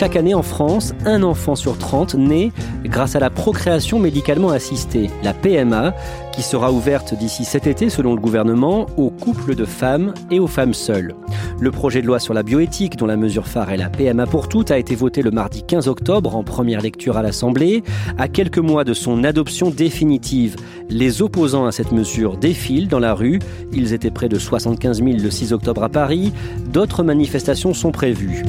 Chaque 0.00 0.16
année 0.16 0.32
en 0.32 0.40
France, 0.40 0.94
un 1.04 1.22
enfant 1.22 1.54
sur 1.54 1.76
30 1.76 2.14
naît 2.14 2.52
grâce 2.86 3.16
à 3.16 3.20
la 3.20 3.28
procréation 3.28 3.98
médicalement 3.98 4.48
assistée, 4.48 5.10
la 5.22 5.34
PMA, 5.34 5.92
qui 6.32 6.40
sera 6.40 6.72
ouverte 6.72 7.12
d'ici 7.12 7.44
cet 7.44 7.66
été 7.66 7.90
selon 7.90 8.14
le 8.14 8.20
gouvernement 8.22 8.86
aux 8.96 9.10
couples 9.10 9.54
de 9.54 9.66
femmes 9.66 10.14
et 10.30 10.40
aux 10.40 10.46
femmes 10.46 10.72
seules. 10.72 11.14
Le 11.60 11.70
projet 11.70 12.00
de 12.00 12.06
loi 12.06 12.18
sur 12.18 12.32
la 12.32 12.42
bioéthique, 12.42 12.96
dont 12.96 13.04
la 13.04 13.18
mesure 13.18 13.46
phare 13.46 13.72
est 13.72 13.76
la 13.76 13.90
PMA 13.90 14.24
pour 14.24 14.48
toutes, 14.48 14.70
a 14.70 14.78
été 14.78 14.94
voté 14.94 15.20
le 15.20 15.32
mardi 15.32 15.64
15 15.64 15.86
octobre 15.86 16.34
en 16.34 16.44
première 16.44 16.80
lecture 16.80 17.18
à 17.18 17.22
l'Assemblée. 17.22 17.82
À 18.16 18.26
quelques 18.26 18.56
mois 18.56 18.84
de 18.84 18.94
son 18.94 19.22
adoption 19.22 19.68
définitive, 19.68 20.56
les 20.88 21.20
opposants 21.20 21.66
à 21.66 21.72
cette 21.72 21.92
mesure 21.92 22.38
défilent 22.38 22.88
dans 22.88 23.00
la 23.00 23.12
rue. 23.12 23.38
Ils 23.74 23.92
étaient 23.92 24.10
près 24.10 24.30
de 24.30 24.38
75 24.38 25.04
000 25.04 25.18
le 25.22 25.30
6 25.30 25.52
octobre 25.52 25.82
à 25.82 25.90
Paris. 25.90 26.32
D'autres 26.72 27.02
manifestations 27.02 27.74
sont 27.74 27.92
prévues. 27.92 28.44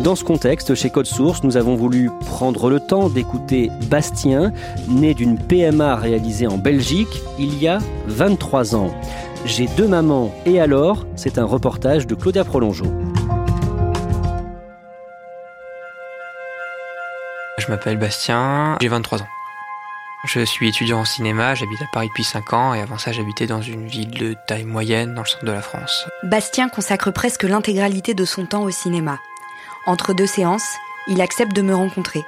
Dans 0.00 0.14
ce 0.14 0.22
contexte, 0.22 0.76
chez 0.76 0.90
Code 0.90 1.06
Source, 1.06 1.42
nous 1.42 1.56
avons 1.56 1.74
voulu 1.74 2.08
prendre 2.20 2.70
le 2.70 2.78
temps 2.78 3.08
d'écouter 3.08 3.68
Bastien, 3.90 4.52
né 4.86 5.12
d'une 5.12 5.36
PMA 5.36 5.96
réalisée 5.96 6.46
en 6.46 6.56
Belgique 6.56 7.20
il 7.36 7.60
y 7.60 7.66
a 7.66 7.78
23 8.06 8.76
ans. 8.76 8.94
J'ai 9.44 9.66
deux 9.76 9.88
mamans 9.88 10.32
et 10.46 10.60
alors, 10.60 11.04
c'est 11.16 11.36
un 11.36 11.44
reportage 11.44 12.06
de 12.06 12.14
Claudia 12.14 12.44
Prolongeau. 12.44 12.86
Je 17.58 17.66
m'appelle 17.66 17.98
Bastien, 17.98 18.78
j'ai 18.80 18.88
23 18.88 19.22
ans. 19.22 19.28
Je 20.26 20.44
suis 20.44 20.68
étudiant 20.68 21.00
en 21.00 21.04
cinéma, 21.04 21.56
j'habite 21.56 21.82
à 21.82 21.86
Paris 21.92 22.08
depuis 22.08 22.24
5 22.24 22.52
ans 22.52 22.74
et 22.74 22.80
avant 22.80 22.98
ça 22.98 23.10
j'habitais 23.10 23.46
dans 23.46 23.62
une 23.62 23.86
ville 23.86 24.10
de 24.10 24.36
taille 24.46 24.64
moyenne 24.64 25.14
dans 25.14 25.22
le 25.22 25.28
centre 25.28 25.44
de 25.44 25.52
la 25.52 25.62
France. 25.62 26.06
Bastien 26.22 26.68
consacre 26.68 27.10
presque 27.10 27.42
l'intégralité 27.42 28.14
de 28.14 28.24
son 28.24 28.46
temps 28.46 28.62
au 28.62 28.70
cinéma. 28.70 29.18
Entre 29.88 30.12
deux 30.12 30.26
séances, 30.26 30.76
il 31.06 31.22
accepte 31.22 31.56
de 31.56 31.62
me 31.62 31.74
rencontrer. 31.74 32.22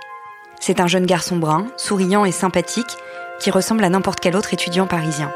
C'est 0.61 0.81
un 0.81 0.87
jeune 0.87 1.05
garçon 1.05 1.37
brun, 1.37 1.67
souriant 1.77 2.25
et 2.25 2.33
sympathique, 2.33 2.97
qui 3.39 3.51
ressemble 3.51 3.85
à 3.85 3.91
n'importe 3.91 4.19
quel 4.19 4.35
autre 4.35 4.55
étudiant 4.55 4.87
parisien. 4.87 5.31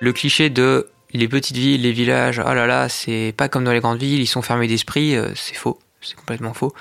Le 0.00 0.14
cliché 0.14 0.48
de 0.48 0.88
les 1.12 1.28
petites 1.28 1.58
villes, 1.58 1.82
les 1.82 1.92
villages, 1.92 2.40
oh 2.42 2.54
là 2.54 2.66
là, 2.66 2.88
c'est 2.88 3.34
pas 3.36 3.50
comme 3.50 3.64
dans 3.64 3.72
les 3.72 3.80
grandes 3.80 3.98
villes, 3.98 4.22
ils 4.22 4.26
sont 4.26 4.40
fermés 4.40 4.66
d'esprit, 4.66 5.14
euh, 5.16 5.28
c'est 5.34 5.54
faux. 5.54 5.78
C'est 6.00 6.16
complètement 6.16 6.54
faux. 6.54 6.72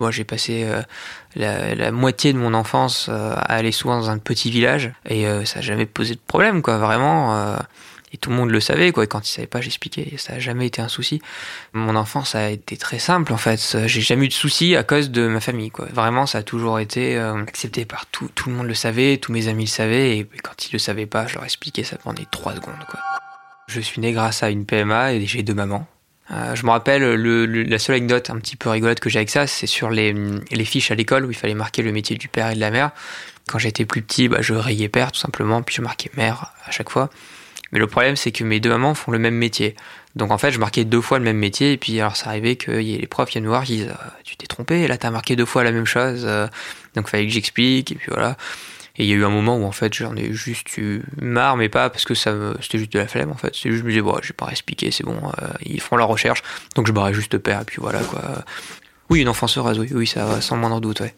Moi, 0.00 0.10
j'ai 0.10 0.24
passé 0.24 0.64
euh, 0.64 0.82
la, 1.36 1.92
moitié 1.92 2.32
de 2.32 2.38
mon 2.38 2.54
enfance 2.54 3.06
euh, 3.08 3.34
à 3.36 3.54
aller 3.54 3.70
souvent 3.70 4.00
dans 4.00 4.10
un 4.10 4.18
petit 4.18 4.50
village 4.50 4.92
et 5.08 5.26
ça 5.44 5.56
n'a 5.56 5.62
jamais 5.62 5.86
posé 5.86 6.16
de 6.16 6.20
problème, 6.26 6.60
quoi. 6.60 6.78
Vraiment, 6.78 7.56
et 8.12 8.16
tout 8.16 8.30
le 8.30 8.36
monde 8.36 8.50
le 8.50 8.60
savait, 8.60 8.92
quoi. 8.92 9.04
Et 9.04 9.06
quand 9.06 9.26
ils 9.28 9.32
savaient 9.32 9.46
pas, 9.46 9.60
j'expliquais. 9.60 10.14
Ça 10.16 10.34
n'a 10.34 10.38
jamais 10.38 10.66
été 10.66 10.80
un 10.80 10.88
souci. 10.88 11.20
Mon 11.72 11.96
enfance 11.96 12.34
a 12.34 12.50
été 12.50 12.76
très 12.76 12.98
simple, 12.98 13.32
en 13.32 13.36
fait. 13.36 13.78
J'ai 13.86 14.00
jamais 14.00 14.26
eu 14.26 14.28
de 14.28 14.32
soucis 14.32 14.76
à 14.76 14.82
cause 14.82 15.10
de 15.10 15.26
ma 15.28 15.40
famille, 15.40 15.70
quoi. 15.70 15.86
Vraiment, 15.92 16.26
ça 16.26 16.38
a 16.38 16.42
toujours 16.42 16.78
été 16.78 17.16
euh, 17.16 17.42
accepté 17.42 17.84
par 17.84 18.06
tout. 18.06 18.28
Tout 18.34 18.50
le 18.50 18.56
monde 18.56 18.66
le 18.66 18.74
savait, 18.74 19.18
tous 19.18 19.32
mes 19.32 19.48
amis 19.48 19.64
le 19.64 19.70
savaient. 19.70 20.18
Et 20.18 20.28
quand 20.42 20.66
ils 20.66 20.72
le 20.72 20.78
savaient 20.78 21.06
pas, 21.06 21.26
je 21.26 21.34
leur 21.34 21.44
expliquais, 21.44 21.84
ça 21.84 21.96
prenait 21.96 22.26
trois 22.30 22.54
secondes, 22.54 22.84
quoi. 22.88 23.00
Je 23.66 23.80
suis 23.80 24.00
né 24.00 24.12
grâce 24.12 24.42
à 24.42 24.48
une 24.48 24.64
PMA 24.64 25.12
et 25.12 25.26
j'ai 25.26 25.42
deux 25.42 25.54
mamans. 25.54 25.86
Euh, 26.30 26.54
je 26.54 26.64
me 26.64 26.70
rappelle, 26.70 27.02
le, 27.14 27.46
la 27.46 27.78
seule 27.78 27.96
anecdote 27.96 28.30
un 28.30 28.38
petit 28.38 28.56
peu 28.56 28.68
rigolote 28.68 29.00
que 29.00 29.08
j'ai 29.08 29.18
avec 29.18 29.30
ça, 29.30 29.46
c'est 29.46 29.66
sur 29.66 29.90
les, 29.90 30.14
les 30.50 30.64
fiches 30.64 30.90
à 30.90 30.94
l'école 30.94 31.24
où 31.24 31.30
il 31.30 31.36
fallait 31.36 31.54
marquer 31.54 31.82
le 31.82 31.92
métier 31.92 32.16
du 32.16 32.28
père 32.28 32.50
et 32.50 32.54
de 32.54 32.60
la 32.60 32.70
mère. 32.70 32.90
Quand 33.46 33.58
j'étais 33.58 33.86
plus 33.86 34.02
petit, 34.02 34.28
bah, 34.28 34.38
je 34.40 34.52
rayais 34.52 34.88
père 34.88 35.10
tout 35.12 35.20
simplement, 35.20 35.62
puis 35.62 35.74
je 35.74 35.82
marquais 35.82 36.10
mère 36.16 36.52
à 36.66 36.70
chaque 36.70 36.90
fois. 36.90 37.08
Mais 37.72 37.78
le 37.78 37.86
problème, 37.86 38.16
c'est 38.16 38.32
que 38.32 38.44
mes 38.44 38.60
deux 38.60 38.70
mamans 38.70 38.94
font 38.94 39.12
le 39.12 39.18
même 39.18 39.34
métier. 39.34 39.74
Donc 40.16 40.30
en 40.30 40.38
fait, 40.38 40.50
je 40.50 40.58
marquais 40.58 40.84
deux 40.84 41.00
fois 41.00 41.18
le 41.18 41.24
même 41.24 41.36
métier, 41.36 41.72
et 41.72 41.76
puis 41.76 42.00
alors 42.00 42.16
ça 42.16 42.30
arrivait 42.30 42.52
ait 42.52 42.98
les 42.98 43.06
profs 43.06 43.30
viennent 43.30 43.46
voir, 43.46 43.64
qui 43.64 43.76
disent 43.76 43.88
euh, 43.88 44.10
Tu 44.24 44.36
t'es 44.36 44.46
trompé, 44.46 44.88
là 44.88 44.98
t'as 44.98 45.10
marqué 45.10 45.36
deux 45.36 45.44
fois 45.44 45.64
la 45.64 45.72
même 45.72 45.84
chose, 45.84 46.24
euh. 46.24 46.46
donc 46.94 47.06
il 47.06 47.10
fallait 47.10 47.26
que 47.26 47.32
j'explique, 47.32 47.92
et 47.92 47.94
puis 47.94 48.08
voilà. 48.08 48.36
Et 48.96 49.04
il 49.04 49.10
y 49.10 49.12
a 49.12 49.16
eu 49.16 49.24
un 49.24 49.30
moment 49.30 49.56
où 49.56 49.64
en 49.64 49.70
fait 49.70 49.94
j'en 49.94 50.16
ai 50.16 50.32
juste 50.32 50.76
eu 50.76 51.02
marre, 51.20 51.56
mais 51.56 51.68
pas 51.68 51.88
parce 51.88 52.04
que 52.04 52.14
ça 52.14 52.34
c'était 52.60 52.78
juste 52.78 52.92
de 52.92 52.98
la 52.98 53.06
flemme 53.06 53.30
en 53.30 53.36
fait. 53.36 53.54
C'est 53.54 53.70
juste, 53.70 53.82
je 53.82 53.84
me 53.84 53.90
disais, 53.90 54.02
bon, 54.02 54.18
je 54.22 54.28
vais 54.28 54.34
pas 54.34 54.48
expliquer, 54.50 54.90
c'est 54.90 55.04
bon, 55.04 55.16
euh, 55.40 55.46
ils 55.64 55.80
font 55.80 55.96
leur 55.96 56.08
recherche, 56.08 56.42
donc 56.74 56.88
je 56.88 56.92
barrais 56.92 57.14
juste 57.14 57.38
père, 57.38 57.60
et 57.60 57.64
puis 57.64 57.76
voilà 57.80 58.00
quoi. 58.00 58.22
Oui, 59.10 59.20
une 59.20 59.28
enfance 59.28 59.56
heureuse, 59.56 59.78
oui, 59.78 59.88
oui, 59.92 60.06
ça 60.06 60.24
va, 60.24 60.40
sans 60.40 60.56
moindre 60.56 60.80
doute, 60.80 61.00
ouais. 61.00 61.14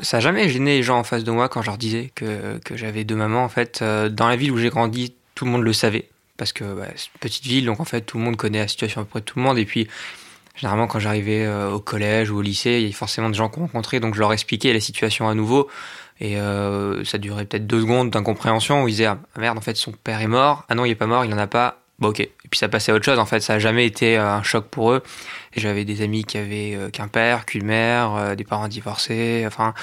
Ça 0.00 0.18
n'a 0.18 0.20
jamais 0.20 0.48
gêné 0.48 0.76
les 0.76 0.82
gens 0.82 0.98
en 0.98 1.04
face 1.04 1.24
de 1.24 1.30
moi 1.30 1.48
quand 1.48 1.62
je 1.62 1.66
leur 1.66 1.78
disais 1.78 2.10
que, 2.14 2.58
que 2.58 2.76
j'avais 2.76 3.04
deux 3.04 3.16
mamans. 3.16 3.44
En 3.44 3.48
fait, 3.48 3.80
euh, 3.82 4.08
dans 4.08 4.28
la 4.28 4.36
ville 4.36 4.52
où 4.52 4.58
j'ai 4.58 4.70
grandi, 4.70 5.14
tout 5.34 5.44
le 5.44 5.50
monde 5.50 5.62
le 5.62 5.72
savait. 5.72 6.08
Parce 6.36 6.52
que 6.52 6.64
bah, 6.64 6.86
c'est 6.94 7.06
une 7.06 7.20
petite 7.20 7.44
ville, 7.44 7.66
donc 7.66 7.80
en 7.80 7.84
fait, 7.84 8.02
tout 8.02 8.18
le 8.18 8.24
monde 8.24 8.36
connaît 8.36 8.60
la 8.60 8.68
situation 8.68 9.00
à 9.00 9.04
peu 9.04 9.10
près 9.10 9.20
tout 9.20 9.38
le 9.38 9.44
monde. 9.44 9.58
Et 9.58 9.64
puis, 9.64 9.88
généralement, 10.54 10.86
quand 10.86 11.00
j'arrivais 11.00 11.44
euh, 11.44 11.70
au 11.70 11.80
collège 11.80 12.30
ou 12.30 12.38
au 12.38 12.42
lycée, 12.42 12.72
il 12.72 12.80
y 12.82 12.84
avait 12.84 12.92
forcément 12.92 13.28
des 13.28 13.36
gens 13.36 13.48
qu'on 13.48 13.62
rencontrait, 13.62 13.98
donc 14.00 14.14
je 14.14 14.20
leur 14.20 14.32
expliquais 14.32 14.72
la 14.72 14.80
situation 14.80 15.28
à 15.28 15.34
nouveau. 15.34 15.68
Et 16.20 16.38
euh, 16.38 17.04
ça 17.04 17.18
durait 17.18 17.44
peut-être 17.44 17.66
deux 17.66 17.80
secondes 17.80 18.10
d'incompréhension 18.10 18.84
où 18.84 18.88
ils 18.88 18.92
disaient 18.92 19.06
Ah 19.06 19.18
merde, 19.36 19.58
en 19.58 19.60
fait, 19.60 19.76
son 19.76 19.92
père 19.92 20.20
est 20.20 20.28
mort. 20.28 20.64
Ah 20.68 20.74
non, 20.74 20.84
il 20.84 20.90
est 20.90 20.96
pas 20.96 21.06
mort, 21.06 21.24
il 21.24 21.32
en 21.34 21.38
a 21.38 21.46
pas. 21.46 21.80
Bon, 21.98 22.08
ok. 22.08 22.20
Et 22.20 22.30
puis 22.50 22.58
ça 22.58 22.68
passait 22.68 22.92
à 22.92 22.94
autre 22.94 23.04
chose. 23.04 23.18
En 23.18 23.26
fait, 23.26 23.40
ça 23.40 23.54
n'a 23.54 23.58
jamais 23.58 23.86
été 23.86 24.16
un 24.16 24.42
choc 24.42 24.66
pour 24.66 24.92
eux. 24.92 25.02
J'avais 25.56 25.84
des 25.84 26.02
amis 26.02 26.24
qui 26.24 26.38
avaient 26.38 26.78
qu'un 26.92 27.08
père, 27.08 27.44
qu'une 27.44 27.64
mère, 27.64 28.36
des 28.36 28.44
parents 28.44 28.68
divorcés. 28.68 29.44
Enfin, 29.46 29.74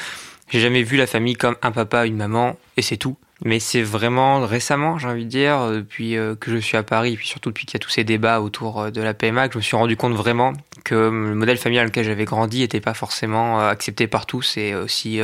j'ai 0.49 0.59
jamais 0.59 0.83
vu 0.83 0.95
la 0.97 1.07
famille 1.07 1.35
comme 1.35 1.55
un 1.61 1.71
papa, 1.71 2.05
une 2.05 2.15
maman, 2.15 2.55
et 2.77 2.81
c'est 2.81 2.97
tout. 2.97 3.17
Mais 3.43 3.59
c'est 3.59 3.81
vraiment 3.81 4.45
récemment, 4.45 4.97
j'ai 4.97 5.09
envie 5.09 5.25
de 5.25 5.29
dire, 5.29 5.69
depuis 5.69 6.15
que 6.39 6.51
je 6.51 6.57
suis 6.57 6.77
à 6.77 6.83
Paris, 6.83 7.13
et 7.13 7.17
puis 7.17 7.27
surtout 7.27 7.49
depuis 7.49 7.65
qu'il 7.65 7.77
y 7.77 7.81
a 7.81 7.83
tous 7.83 7.89
ces 7.89 8.05
débats 8.05 8.39
autour 8.39 8.93
de 8.93 9.01
la 9.01 9.13
PMA, 9.13 9.49
que 9.49 9.55
je 9.55 9.57
me 9.57 9.63
suis 9.63 9.75
rendu 9.75 9.97
compte 9.97 10.13
vraiment 10.13 10.53
que 10.85 10.95
le 10.95 11.35
modèle 11.35 11.57
familial 11.57 11.87
dans 11.87 11.89
lequel 11.89 12.05
j'avais 12.05 12.23
grandi 12.23 12.59
n'était 12.59 12.79
pas 12.79 12.93
forcément 12.93 13.59
accepté 13.59 14.07
par 14.07 14.25
tous 14.25 14.55
et 14.55 14.73
aussi 14.73 15.19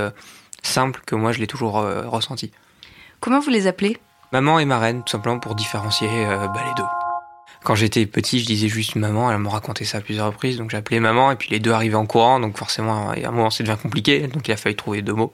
simple 0.62 1.02
que 1.06 1.16
moi 1.16 1.32
je 1.32 1.40
l'ai 1.40 1.48
toujours 1.48 1.76
ressenti. 1.76 2.52
Comment 3.22 3.40
vous 3.40 3.50
les 3.50 3.68
appelez? 3.68 3.98
Maman 4.32 4.60
et 4.60 4.66
marraine, 4.66 5.04
tout 5.04 5.12
simplement 5.12 5.40
pour 5.40 5.56
différencier 5.56 6.08
bah, 6.26 6.62
les 6.66 6.74
deux. 6.76 6.88
Quand 7.64 7.76
j'étais 7.76 8.08
petit, 8.08 8.40
je 8.40 8.46
disais 8.46 8.70
juste 8.70 8.96
maman, 8.96 9.32
elle 9.32 9.38
me 9.38 9.48
racontait 9.48 9.86
ça 9.86 10.00
à 10.00 10.02
plusieurs 10.02 10.26
reprises, 10.26 10.58
donc 10.58 10.72
j'appelais 10.72 11.00
maman, 11.00 11.32
et 11.32 11.36
puis 11.36 11.50
les 11.52 11.60
deux 11.60 11.72
arrivaient 11.72 11.96
en 11.96 12.08
courant, 12.08 12.40
donc 12.40 12.58
forcément, 12.58 13.12
à 13.12 13.14
un 13.14 13.32
moment, 13.32 13.52
c'est 13.52 13.64
devient 13.64 13.78
compliqué, 13.80 14.28
donc 14.28 14.48
il 14.48 14.52
a 14.52 14.58
fallu 14.58 14.76
trouver 14.76 15.04
deux 15.04 15.14
mots. 15.14 15.32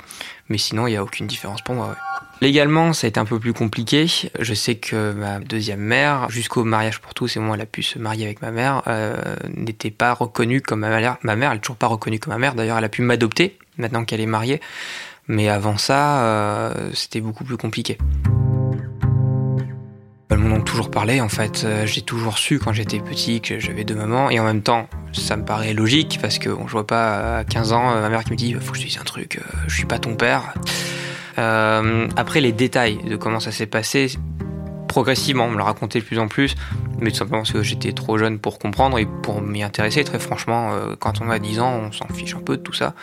Mais 0.50 0.58
sinon, 0.58 0.88
il 0.88 0.92
n'y 0.92 0.98
a 0.98 1.04
aucune 1.04 1.26
différence 1.26 1.62
pour 1.62 1.76
moi. 1.76 1.96
Légalement, 2.42 2.92
ça 2.92 3.08
a 3.08 3.08
été 3.08 3.20
un 3.20 3.26
peu 3.26 3.40
plus 3.40 3.54
compliqué. 3.54 4.08
Je 4.40 4.54
sais 4.54 4.76
que 4.76 5.14
ma 5.14 5.40
deuxième 5.40 5.80
mère, 5.80 6.30
jusqu'au 6.30 6.66
mariage 6.66 7.00
pour 7.00 7.14
tous, 7.14 7.38
et 7.38 7.40
moi, 7.40 7.56
elle 7.56 7.62
a 7.62 7.66
pu 7.66 7.82
se 7.82 7.98
marier 7.98 8.26
avec 8.26 8.42
ma 8.42 8.52
mère, 8.52 8.84
euh, 8.88 9.16
n'était 9.56 9.90
pas 9.90 10.14
reconnue 10.14 10.62
comme 10.62 10.82
ma 10.82 10.90
mère. 10.90 11.18
Ma 11.24 11.36
mère, 11.38 11.52
elle 11.52 11.58
n'est 11.58 11.62
toujours 11.62 11.78
pas 11.78 11.88
reconnue 11.88 12.20
comme 12.20 12.34
ma 12.34 12.40
mère. 12.40 12.56
D'ailleurs, 12.56 12.78
elle 12.78 12.84
a 12.84 12.90
pu 12.90 13.02
m'adopter 13.04 13.58
maintenant 13.78 14.04
qu'elle 14.04 14.22
est 14.22 14.28
mariée. 14.28 14.60
Mais 15.28 15.48
avant 15.50 15.78
ça, 15.78 16.24
euh, 16.24 16.92
c'était 16.94 17.22
beaucoup 17.22 17.44
plus 17.44 17.58
compliqué. 17.58 17.98
Elles 20.30 20.38
m'en 20.38 20.56
ont 20.58 20.62
toujours 20.62 20.92
parlé, 20.92 21.22
en 21.22 21.30
fait. 21.30 21.64
Euh, 21.64 21.86
j'ai 21.86 22.02
toujours 22.02 22.38
su 22.38 22.60
quand 22.60 22.74
j'étais 22.74 23.00
petit 23.00 23.42
que 23.42 23.60
j'avais 23.60 23.84
deux 23.84 23.96
mamans. 23.96 24.30
Et 24.30 24.40
en 24.40 24.44
même 24.44 24.62
temps, 24.62 24.88
ça 25.14 25.38
me 25.38 25.46
paraît 25.46 25.74
logique 25.74 26.20
parce 26.22 26.40
que 26.40 26.50
bon, 26.50 26.68
je 26.68 26.74
vois 26.74 26.88
pas 26.88 27.40
à 27.40 27.44
15 27.44 27.72
ans 27.74 28.02
ma 28.02 28.10
mère 28.10 28.24
qui 28.24 28.32
me 28.32 28.38
dit 28.38 28.54
Faut 28.54 28.74
que 28.74 28.78
je 28.78 28.86
dise 28.86 28.98
un 29.00 29.06
truc, 29.06 29.40
je 29.68 29.76
suis 29.76 29.86
pas 29.86 30.00
ton 30.00 30.16
père. 30.16 30.54
Euh, 31.38 32.08
après, 32.16 32.42
les 32.42 32.52
détails 32.52 32.98
de 32.98 33.16
comment 33.16 33.40
ça 33.40 33.52
s'est 33.52 33.68
passé, 33.68 34.18
progressivement, 34.88 35.46
on 35.46 35.52
me 35.52 35.58
l'a 35.58 35.66
raconté 35.66 36.00
de 36.00 36.06
plus 36.06 36.18
en 36.18 36.28
plus, 36.28 36.56
mais 37.00 37.12
tout 37.12 37.18
simplement 37.18 37.40
parce 37.40 37.52
que 37.52 37.62
j'étais 37.62 37.94
trop 37.94 38.18
jeune 38.18 38.40
pour 38.40 38.58
comprendre 38.58 38.98
et 38.98 39.06
pour 39.06 39.42
m'y 39.42 39.62
intéresser. 39.62 40.04
Très 40.04 40.20
franchement, 40.20 40.72
euh, 40.72 40.96
quand 41.00 41.22
on 41.22 41.30
a 41.30 41.40
10 41.40 41.60
ans, 41.60 41.82
on 41.88 41.92
s'en 41.92 42.08
fiche 42.08 42.36
un 42.36 42.40
peu 42.42 42.58
de 42.58 42.64
tout 42.64 42.74
ça. 42.74 42.96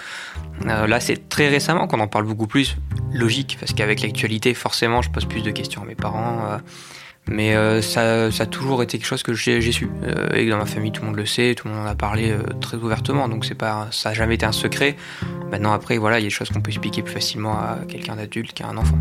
Euh, 0.66 0.86
là, 0.86 1.00
c'est 1.00 1.28
très 1.28 1.48
récemment 1.48 1.86
qu'on 1.86 2.00
en 2.00 2.08
parle 2.08 2.24
beaucoup 2.24 2.46
plus. 2.46 2.76
Logique, 3.12 3.56
parce 3.60 3.72
qu'avec 3.72 4.02
l'actualité, 4.02 4.54
forcément, 4.54 5.02
je 5.02 5.10
pose 5.10 5.26
plus 5.26 5.42
de 5.42 5.52
questions 5.52 5.82
à 5.82 5.84
mes 5.84 5.94
parents. 5.94 6.40
Euh, 6.48 6.58
mais 7.26 7.56
euh, 7.56 7.80
ça, 7.80 8.30
ça, 8.30 8.42
a 8.42 8.46
toujours 8.46 8.82
été 8.82 8.98
quelque 8.98 9.06
chose 9.06 9.22
que 9.22 9.32
j'ai 9.32 9.60
su. 9.72 9.88
Euh, 10.02 10.28
et 10.34 10.48
dans 10.48 10.58
ma 10.58 10.66
famille, 10.66 10.92
tout 10.92 11.00
le 11.02 11.08
monde 11.08 11.16
le 11.16 11.26
sait, 11.26 11.54
tout 11.54 11.68
le 11.68 11.74
monde 11.74 11.86
en 11.86 11.90
a 11.90 11.94
parlé 11.94 12.30
euh, 12.30 12.42
très 12.60 12.76
ouvertement. 12.76 13.28
Donc 13.28 13.44
c'est 13.44 13.54
pas, 13.54 13.88
ça 13.90 14.10
n'a 14.10 14.14
jamais 14.14 14.34
été 14.34 14.44
un 14.44 14.52
secret. 14.52 14.96
Maintenant, 15.50 15.72
après, 15.72 15.96
voilà, 15.96 16.18
il 16.18 16.22
y 16.22 16.26
a 16.26 16.28
des 16.28 16.34
choses 16.34 16.50
qu'on 16.50 16.60
peut 16.60 16.70
expliquer 16.70 17.02
plus 17.02 17.14
facilement 17.14 17.52
à 17.52 17.78
quelqu'un 17.88 18.16
d'adulte 18.16 18.52
qu'à 18.52 18.66
un 18.66 18.76
enfant. 18.76 18.98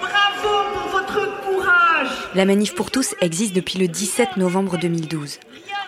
Bravo 0.00 0.64
pour 0.72 0.90
votre 0.92 1.42
courage 1.42 2.08
La 2.34 2.44
Manif 2.46 2.74
pour 2.74 2.90
tous 2.90 3.14
existe 3.20 3.54
depuis 3.54 3.78
le 3.78 3.88
17 3.88 4.38
novembre 4.38 4.78
2012. 4.78 5.40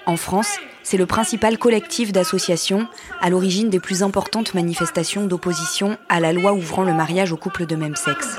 En 0.04 0.16
France, 0.16 0.58
c'est 0.82 0.98
le 0.98 1.06
principal 1.06 1.58
collectif 1.58 2.12
d'associations 2.12 2.86
à 3.20 3.30
l'origine 3.30 3.70
des 3.70 3.80
plus 3.80 4.02
importantes 4.02 4.54
manifestations 4.54 5.26
d'opposition 5.26 5.96
à 6.08 6.20
la 6.20 6.32
loi 6.32 6.52
ouvrant 6.52 6.84
le 6.84 6.92
mariage 6.92 7.32
aux 7.32 7.36
couples 7.36 7.66
de 7.66 7.74
même 7.74 7.96
sexe. 7.96 8.38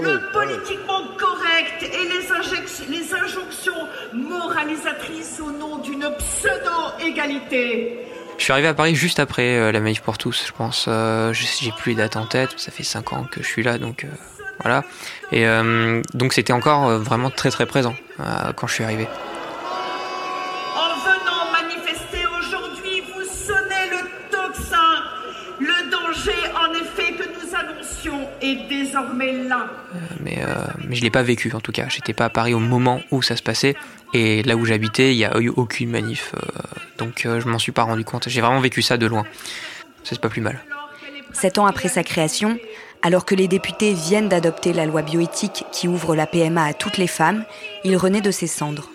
Le 0.00 0.20
politiquement 0.32 1.02
correct 1.18 1.82
et 1.82 1.86
les, 1.88 2.98
les 2.98 3.14
injonctions 3.14 3.88
moralisatrices 4.12 5.40
au 5.40 5.50
nom 5.50 5.78
d'une 5.78 6.08
pseudo-égalité. 6.18 7.98
Je 8.38 8.44
suis 8.44 8.52
arrivé 8.52 8.68
à 8.68 8.74
Paris 8.74 8.94
juste 8.94 9.18
après 9.18 9.56
euh, 9.58 9.72
la 9.72 9.80
manif 9.80 10.02
pour 10.02 10.18
tous, 10.18 10.44
je 10.46 10.52
pense. 10.52 10.86
Euh, 10.88 11.32
J'ai 11.32 11.72
plus 11.72 11.92
les 11.92 11.96
dates 11.96 12.16
en 12.16 12.26
tête, 12.26 12.50
ça 12.56 12.70
fait 12.70 12.82
5 12.82 13.12
ans 13.14 13.24
que 13.30 13.42
je 13.42 13.46
suis 13.48 13.62
là, 13.62 13.78
donc 13.78 14.04
euh, 14.04 14.08
voilà. 14.60 14.84
Et 15.32 15.46
euh, 15.46 16.02
donc 16.14 16.32
c'était 16.34 16.52
encore 16.52 16.86
euh, 16.88 16.98
vraiment 16.98 17.30
très 17.30 17.50
très 17.50 17.66
présent 17.66 17.94
euh, 18.20 18.52
quand 18.54 18.66
je 18.66 18.74
suis 18.74 18.84
arrivé. 18.84 19.08
Est 28.52 28.68
désormais 28.68 29.32
là. 29.44 29.66
mais, 30.20 30.38
euh, 30.40 30.54
mais 30.88 30.96
je 30.96 31.02
l'ai 31.02 31.10
pas 31.10 31.22
vécu 31.22 31.52
en 31.54 31.60
tout 31.60 31.72
cas. 31.72 31.86
J'étais 31.88 32.12
pas 32.12 32.26
à 32.26 32.30
Paris 32.30 32.54
au 32.54 32.58
moment 32.58 33.00
où 33.10 33.22
ça 33.22 33.36
se 33.36 33.42
passait. 33.42 33.74
Et 34.14 34.42
là 34.44 34.56
où 34.56 34.64
j'habitais, 34.64 35.12
il 35.12 35.18
y 35.18 35.24
a 35.24 35.38
eu 35.38 35.48
aucune 35.48 35.90
manif. 35.90 36.32
euh, 36.34 36.40
donc 36.98 37.26
euh, 37.26 37.40
je 37.40 37.48
m'en 37.48 37.58
suis 37.58 37.72
pas 37.72 37.82
rendu 37.82 38.04
compte. 38.04 38.28
J'ai 38.28 38.40
vraiment 38.40 38.60
vécu 38.60 38.82
ça 38.82 38.96
de 38.96 39.06
loin. 39.06 39.24
Ça, 40.04 40.10
C'est 40.10 40.20
pas 40.20 40.28
plus 40.28 40.40
mal. 40.40 40.60
Sept 41.32 41.58
ans 41.58 41.66
après 41.66 41.88
sa 41.88 42.02
création, 42.02 42.58
alors 43.02 43.24
que 43.26 43.34
les 43.34 43.48
députés 43.48 43.92
viennent 43.92 44.28
d'adopter 44.28 44.72
la 44.72 44.86
loi 44.86 45.02
bioéthique 45.02 45.64
qui 45.72 45.88
ouvre 45.88 46.14
la 46.16 46.26
PMA 46.26 46.64
à 46.64 46.72
toutes 46.72 46.96
les 46.96 47.06
femmes, 47.08 47.44
il 47.84 47.96
renaît 47.96 48.20
de 48.22 48.30
ses 48.30 48.46
cendres. 48.46 48.88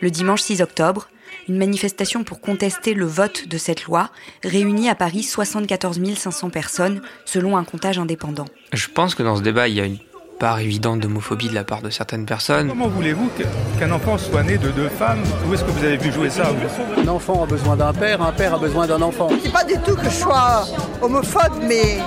Le 0.00 0.10
dimanche 0.10 0.42
6 0.42 0.62
octobre, 0.62 1.08
une 1.48 1.58
manifestation 1.58 2.24
pour 2.24 2.40
contester 2.40 2.94
le 2.94 3.06
vote 3.06 3.48
de 3.48 3.58
cette 3.58 3.84
loi 3.84 4.10
réunit 4.42 4.88
à 4.88 4.94
Paris 4.94 5.22
74 5.22 6.00
500 6.16 6.50
personnes, 6.50 7.02
selon 7.24 7.56
un 7.56 7.64
comptage 7.64 7.98
indépendant. 7.98 8.46
Je 8.72 8.88
pense 8.88 9.14
que 9.14 9.22
dans 9.22 9.36
ce 9.36 9.42
débat, 9.42 9.68
il 9.68 9.74
y 9.74 9.80
a 9.80 9.84
une 9.84 9.98
part 10.38 10.58
évidente 10.58 11.00
d'homophobie 11.00 11.48
de 11.48 11.54
la 11.54 11.64
part 11.64 11.82
de 11.82 11.90
certaines 11.90 12.26
personnes. 12.26 12.68
Comment 12.68 12.88
voulez-vous 12.88 13.30
qu'un 13.78 13.90
enfant 13.90 14.18
soit 14.18 14.42
né 14.42 14.58
de 14.58 14.70
deux 14.70 14.88
femmes? 14.88 15.22
Où 15.48 15.54
est-ce 15.54 15.64
que 15.64 15.70
vous 15.70 15.84
avez 15.84 15.96
vu 15.96 16.12
jouer 16.12 16.28
ça 16.28 16.50
vous? 16.52 17.00
Un 17.00 17.08
enfant 17.08 17.44
a 17.44 17.46
besoin 17.46 17.76
d'un 17.76 17.92
père, 17.92 18.20
un 18.20 18.32
père 18.32 18.54
a 18.54 18.58
besoin 18.58 18.86
d'un 18.86 19.00
enfant. 19.00 19.28
Je 19.30 19.46
dis 19.46 19.48
pas 19.48 19.64
du 19.64 19.74
tout 19.84 19.94
que 19.94 20.04
je 20.04 20.10
sois 20.10 20.66
homophobe, 21.00 21.62
mais 21.66 21.98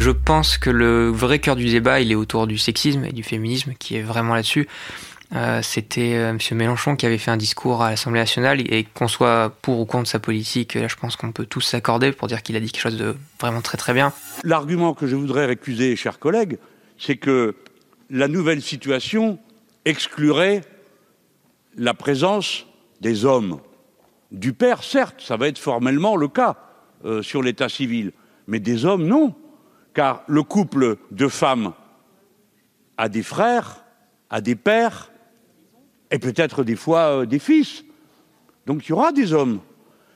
Je 0.00 0.10
pense 0.10 0.56
que 0.56 0.70
le 0.70 1.10
vrai 1.10 1.38
cœur 1.38 1.54
du 1.54 1.66
débat, 1.66 2.00
il 2.00 2.10
est 2.10 2.14
autour 2.14 2.46
du 2.46 2.56
sexisme 2.56 3.04
et 3.04 3.12
du 3.12 3.22
féminisme, 3.22 3.74
qui 3.78 3.96
est 3.96 4.02
vraiment 4.02 4.34
là-dessus. 4.34 4.66
Euh, 5.34 5.60
C'était 5.62 6.14
euh, 6.14 6.30
M. 6.30 6.38
Mélenchon 6.52 6.96
qui 6.96 7.04
avait 7.04 7.18
fait 7.18 7.30
un 7.30 7.36
discours 7.36 7.82
à 7.82 7.90
l'Assemblée 7.90 8.20
nationale, 8.20 8.60
et 8.60 8.84
qu'on 8.84 9.08
soit 9.08 9.54
pour 9.62 9.78
ou 9.80 9.84
contre 9.84 10.08
sa 10.08 10.18
politique, 10.18 10.74
là 10.74 10.88
je 10.88 10.96
pense 10.96 11.16
qu'on 11.16 11.32
peut 11.32 11.44
tous 11.44 11.60
s'accorder 11.60 12.12
pour 12.12 12.28
dire 12.28 12.42
qu'il 12.42 12.56
a 12.56 12.60
dit 12.60 12.70
quelque 12.72 12.82
chose 12.82 12.96
de 12.96 13.14
vraiment 13.38 13.60
très 13.60 13.76
très 13.76 13.92
bien. 13.92 14.12
L'argument 14.42 14.94
que 14.94 15.06
je 15.06 15.16
voudrais 15.16 15.44
récuser, 15.46 15.96
chers 15.96 16.18
collègues, 16.18 16.58
c'est 16.98 17.16
que 17.16 17.56
la 18.10 18.26
nouvelle 18.26 18.62
situation 18.62 19.38
exclurait 19.84 20.62
la 21.76 21.94
présence 21.94 22.66
des 23.00 23.24
hommes. 23.24 23.60
Du 24.32 24.52
père, 24.52 24.82
certes, 24.82 25.20
ça 25.20 25.36
va 25.36 25.48
être 25.48 25.58
formellement 25.58 26.16
le 26.16 26.28
cas 26.28 26.56
euh, 27.04 27.22
sur 27.22 27.42
l'état 27.42 27.68
civil, 27.68 28.12
mais 28.46 28.60
des 28.60 28.86
hommes, 28.86 29.06
non. 29.06 29.34
Car 29.94 30.22
le 30.26 30.42
couple 30.42 30.96
de 31.10 31.28
femmes 31.28 31.72
a 32.96 33.08
des 33.08 33.22
frères, 33.22 33.84
a 34.30 34.40
des 34.40 34.54
pères, 34.54 35.10
et 36.10 36.18
peut-être 36.18 36.64
des 36.64 36.76
fois 36.76 37.20
euh, 37.20 37.26
des 37.26 37.38
fils. 37.38 37.84
Donc 38.66 38.86
il 38.86 38.90
y 38.90 38.92
aura 38.92 39.12
des 39.12 39.32
hommes. 39.32 39.60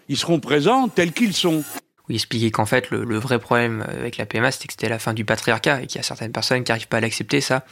Ils 0.08 0.16
seront 0.16 0.40
présents 0.40 0.88
tels 0.88 1.12
qu'ils 1.12 1.34
sont. 1.34 1.58
où 1.58 2.10
il 2.10 2.16
expliquait 2.16 2.50
qu'en 2.50 2.66
fait 2.66 2.90
le, 2.90 3.04
le 3.04 3.18
vrai 3.18 3.38
problème 3.38 3.84
avec 3.88 4.16
la 4.16 4.26
PMA 4.26 4.50
c'était 4.50 4.66
que 4.66 4.72
c'était 4.72 4.88
la 4.88 4.98
fin 4.98 5.14
du 5.14 5.24
patriarcat 5.24 5.82
et 5.82 5.86
qu'il 5.86 5.98
y 5.98 6.00
a 6.00 6.02
certaines 6.02 6.32
personnes 6.32 6.64
qui 6.64 6.70
n'arrivent 6.70 6.88
pas 6.88 6.98
à 6.98 7.00
l'accepter 7.00 7.40
ça. 7.40 7.64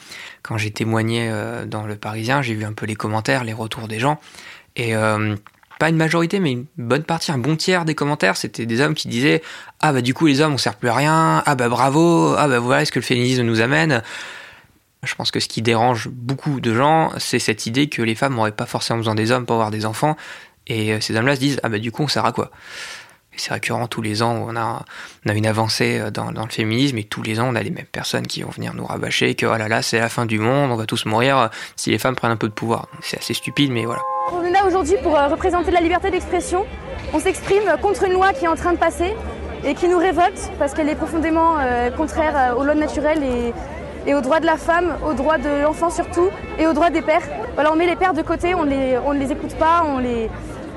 Quand 0.43 0.57
j'ai 0.57 0.71
témoigné 0.71 1.29
euh, 1.31 1.67
dans 1.67 1.85
le 1.87 1.97
Parisien, 1.97 2.43
j'ai 2.43 2.55
vu 2.55 2.65
un 2.65 2.73
peu 2.73 2.87
les 2.87 2.97
commentaires, 2.97 3.45
les 3.45 3.53
retours 3.53 3.89
des 3.89 3.99
gens 3.99 4.21
et 4.77 4.95
euh, 4.95 5.37
pas 5.79 5.89
une 5.89 5.97
majorité 5.97 6.41
mais 6.41 6.53
une 6.53 6.67
bonne 6.79 7.05
partie, 7.05 7.33
un 7.33 7.39
bon 7.39 7.57
tiers 7.57 7.85
des 7.85 7.95
commentaires, 7.95 8.37
c'était 8.37 8.67
des 8.67 8.81
hommes 8.81 8.95
qui 8.95 9.09
disaient 9.09 9.43
ah 9.81 9.93
bah 9.93 10.03
du 10.03 10.15
coup 10.15 10.27
les 10.27 10.41
hommes 10.41 10.55
on 10.55 10.59
sert 10.59 10.77
plus 10.77 10.89
à 10.89 10.95
rien, 10.95 11.43
ah 11.45 11.55
bah 11.55 11.69
bravo, 11.69 12.35
ah 12.39 12.49
bah 12.49 12.59
voilà 12.59 12.85
ce 12.85 12.93
que 12.93 12.99
le 12.99 13.05
féminisme 13.05 13.43
nous 13.43 13.61
amène. 13.61 14.03
Je 15.03 15.15
pense 15.15 15.31
que 15.31 15.41
ce 15.41 15.49
qui 15.49 15.63
dérange 15.63 16.09
beaucoup 16.09 16.61
de 16.61 16.75
gens, 16.75 17.11
c'est 17.19 17.39
cette 17.39 17.65
idée 17.65 17.89
que 17.89 18.03
les 18.03 18.15
femmes 18.15 18.35
n'auraient 18.35 18.53
pas 18.53 18.67
forcément 18.67 18.99
besoin 18.99 19.15
des 19.15 19.31
hommes 19.31 19.47
pour 19.47 19.55
avoir 19.55 19.71
des 19.71 19.87
enfants. 19.87 20.17
Et 20.67 20.93
euh, 20.93 21.01
ces 21.01 21.17
hommes-là 21.17 21.37
se 21.37 21.41
disent, 21.41 21.61
ah 21.63 21.69
bah 21.69 21.79
du 21.79 21.91
coup, 21.91 22.03
on 22.03 22.09
sert 22.09 22.25
à 22.25 22.33
quoi? 22.33 22.51
C'est 23.37 23.55
récurrent 23.55 23.87
tous 23.87 24.03
les 24.03 24.23
ans, 24.23 24.45
on 24.47 24.55
a, 24.57 24.85
on 25.25 25.31
a 25.31 25.33
une 25.33 25.47
avancée 25.47 25.99
euh, 25.99 26.11
dans, 26.11 26.31
le 26.31 26.51
féminisme, 26.51 26.99
et 26.99 27.05
tous 27.05 27.23
les 27.23 27.41
ans, 27.41 27.49
on 27.49 27.55
a 27.55 27.63
les 27.63 27.71
mêmes 27.71 27.87
personnes 27.87 28.27
qui 28.27 28.43
vont 28.43 28.51
venir 28.51 28.75
nous 28.75 28.85
rabâcher 28.85 29.35
que, 29.35 29.47
oh 29.47 29.57
là 29.57 29.69
là, 29.69 29.81
c'est 29.81 29.99
la 29.99 30.11
fin 30.11 30.27
du 30.27 30.39
monde, 30.39 30.71
on 30.71 30.77
va 30.77 30.85
tous 30.85 31.07
mourir 31.07 31.39
euh, 31.39 31.49
si 31.77 31.91
les 31.91 31.99
femmes 31.99 32.15
prennent 32.15 32.33
un 32.33 32.37
peu 32.37 32.49
de 32.49 32.53
pouvoir. 32.53 32.89
C'est 33.03 33.19
assez 33.19 33.33
stupide, 33.33 33.71
mais 33.71 33.87
voilà. 33.87 34.03
On 34.33 34.45
est 34.45 34.51
là 34.51 34.67
aujourd'hui 34.67 34.97
pour 35.03 35.13
représenter 35.13 35.71
la 35.71 35.81
liberté 35.81 36.11
d'expression. 36.11 36.67
On 37.15 37.21
s'exprime 37.21 37.63
contre 37.81 38.05
une 38.05 38.13
loi 38.13 38.35
qui 38.35 38.45
est 38.45 38.49
en 38.49 38.57
train 38.57 38.75
de 38.75 38.79
passer 38.79 39.15
et 39.65 39.75
qui 39.75 39.89
nous 39.89 39.99
révolte 39.99 40.51
parce 40.59 40.75
qu'elle 40.75 40.89
est 40.89 40.95
profondément 40.95 41.57
contraire 41.97 42.55
aux 42.57 42.65
lois 42.65 42.75
naturelles 42.75 43.23
et, 43.25 43.53
et 44.07 44.15
aux 44.15 44.21
droits 44.21 44.41
de 44.41 44.47
la 44.47 44.57
femme, 44.57 44.97
aux 45.05 45.15
droits 45.15 45.39
de 45.39 45.63
l'enfant 45.63 45.91
surtout 45.91 46.31
et 46.59 46.67
aux 46.67 46.73
droits 46.73 46.91
des 46.91 47.03
pères. 47.03 47.27
Voilà, 47.55 47.73
on 47.73 47.77
met 47.77 47.87
les 47.87 47.97
pères 47.97 48.15
de 48.15 48.23
côté, 48.23 48.55
on, 48.55 48.65
les, 48.65 48.99
on 48.99 49.15
ne 49.15 49.19
les 49.19 49.33
écoute 49.33 49.55
pas, 49.57 49.85
on 49.87 49.99
les, 49.99 50.31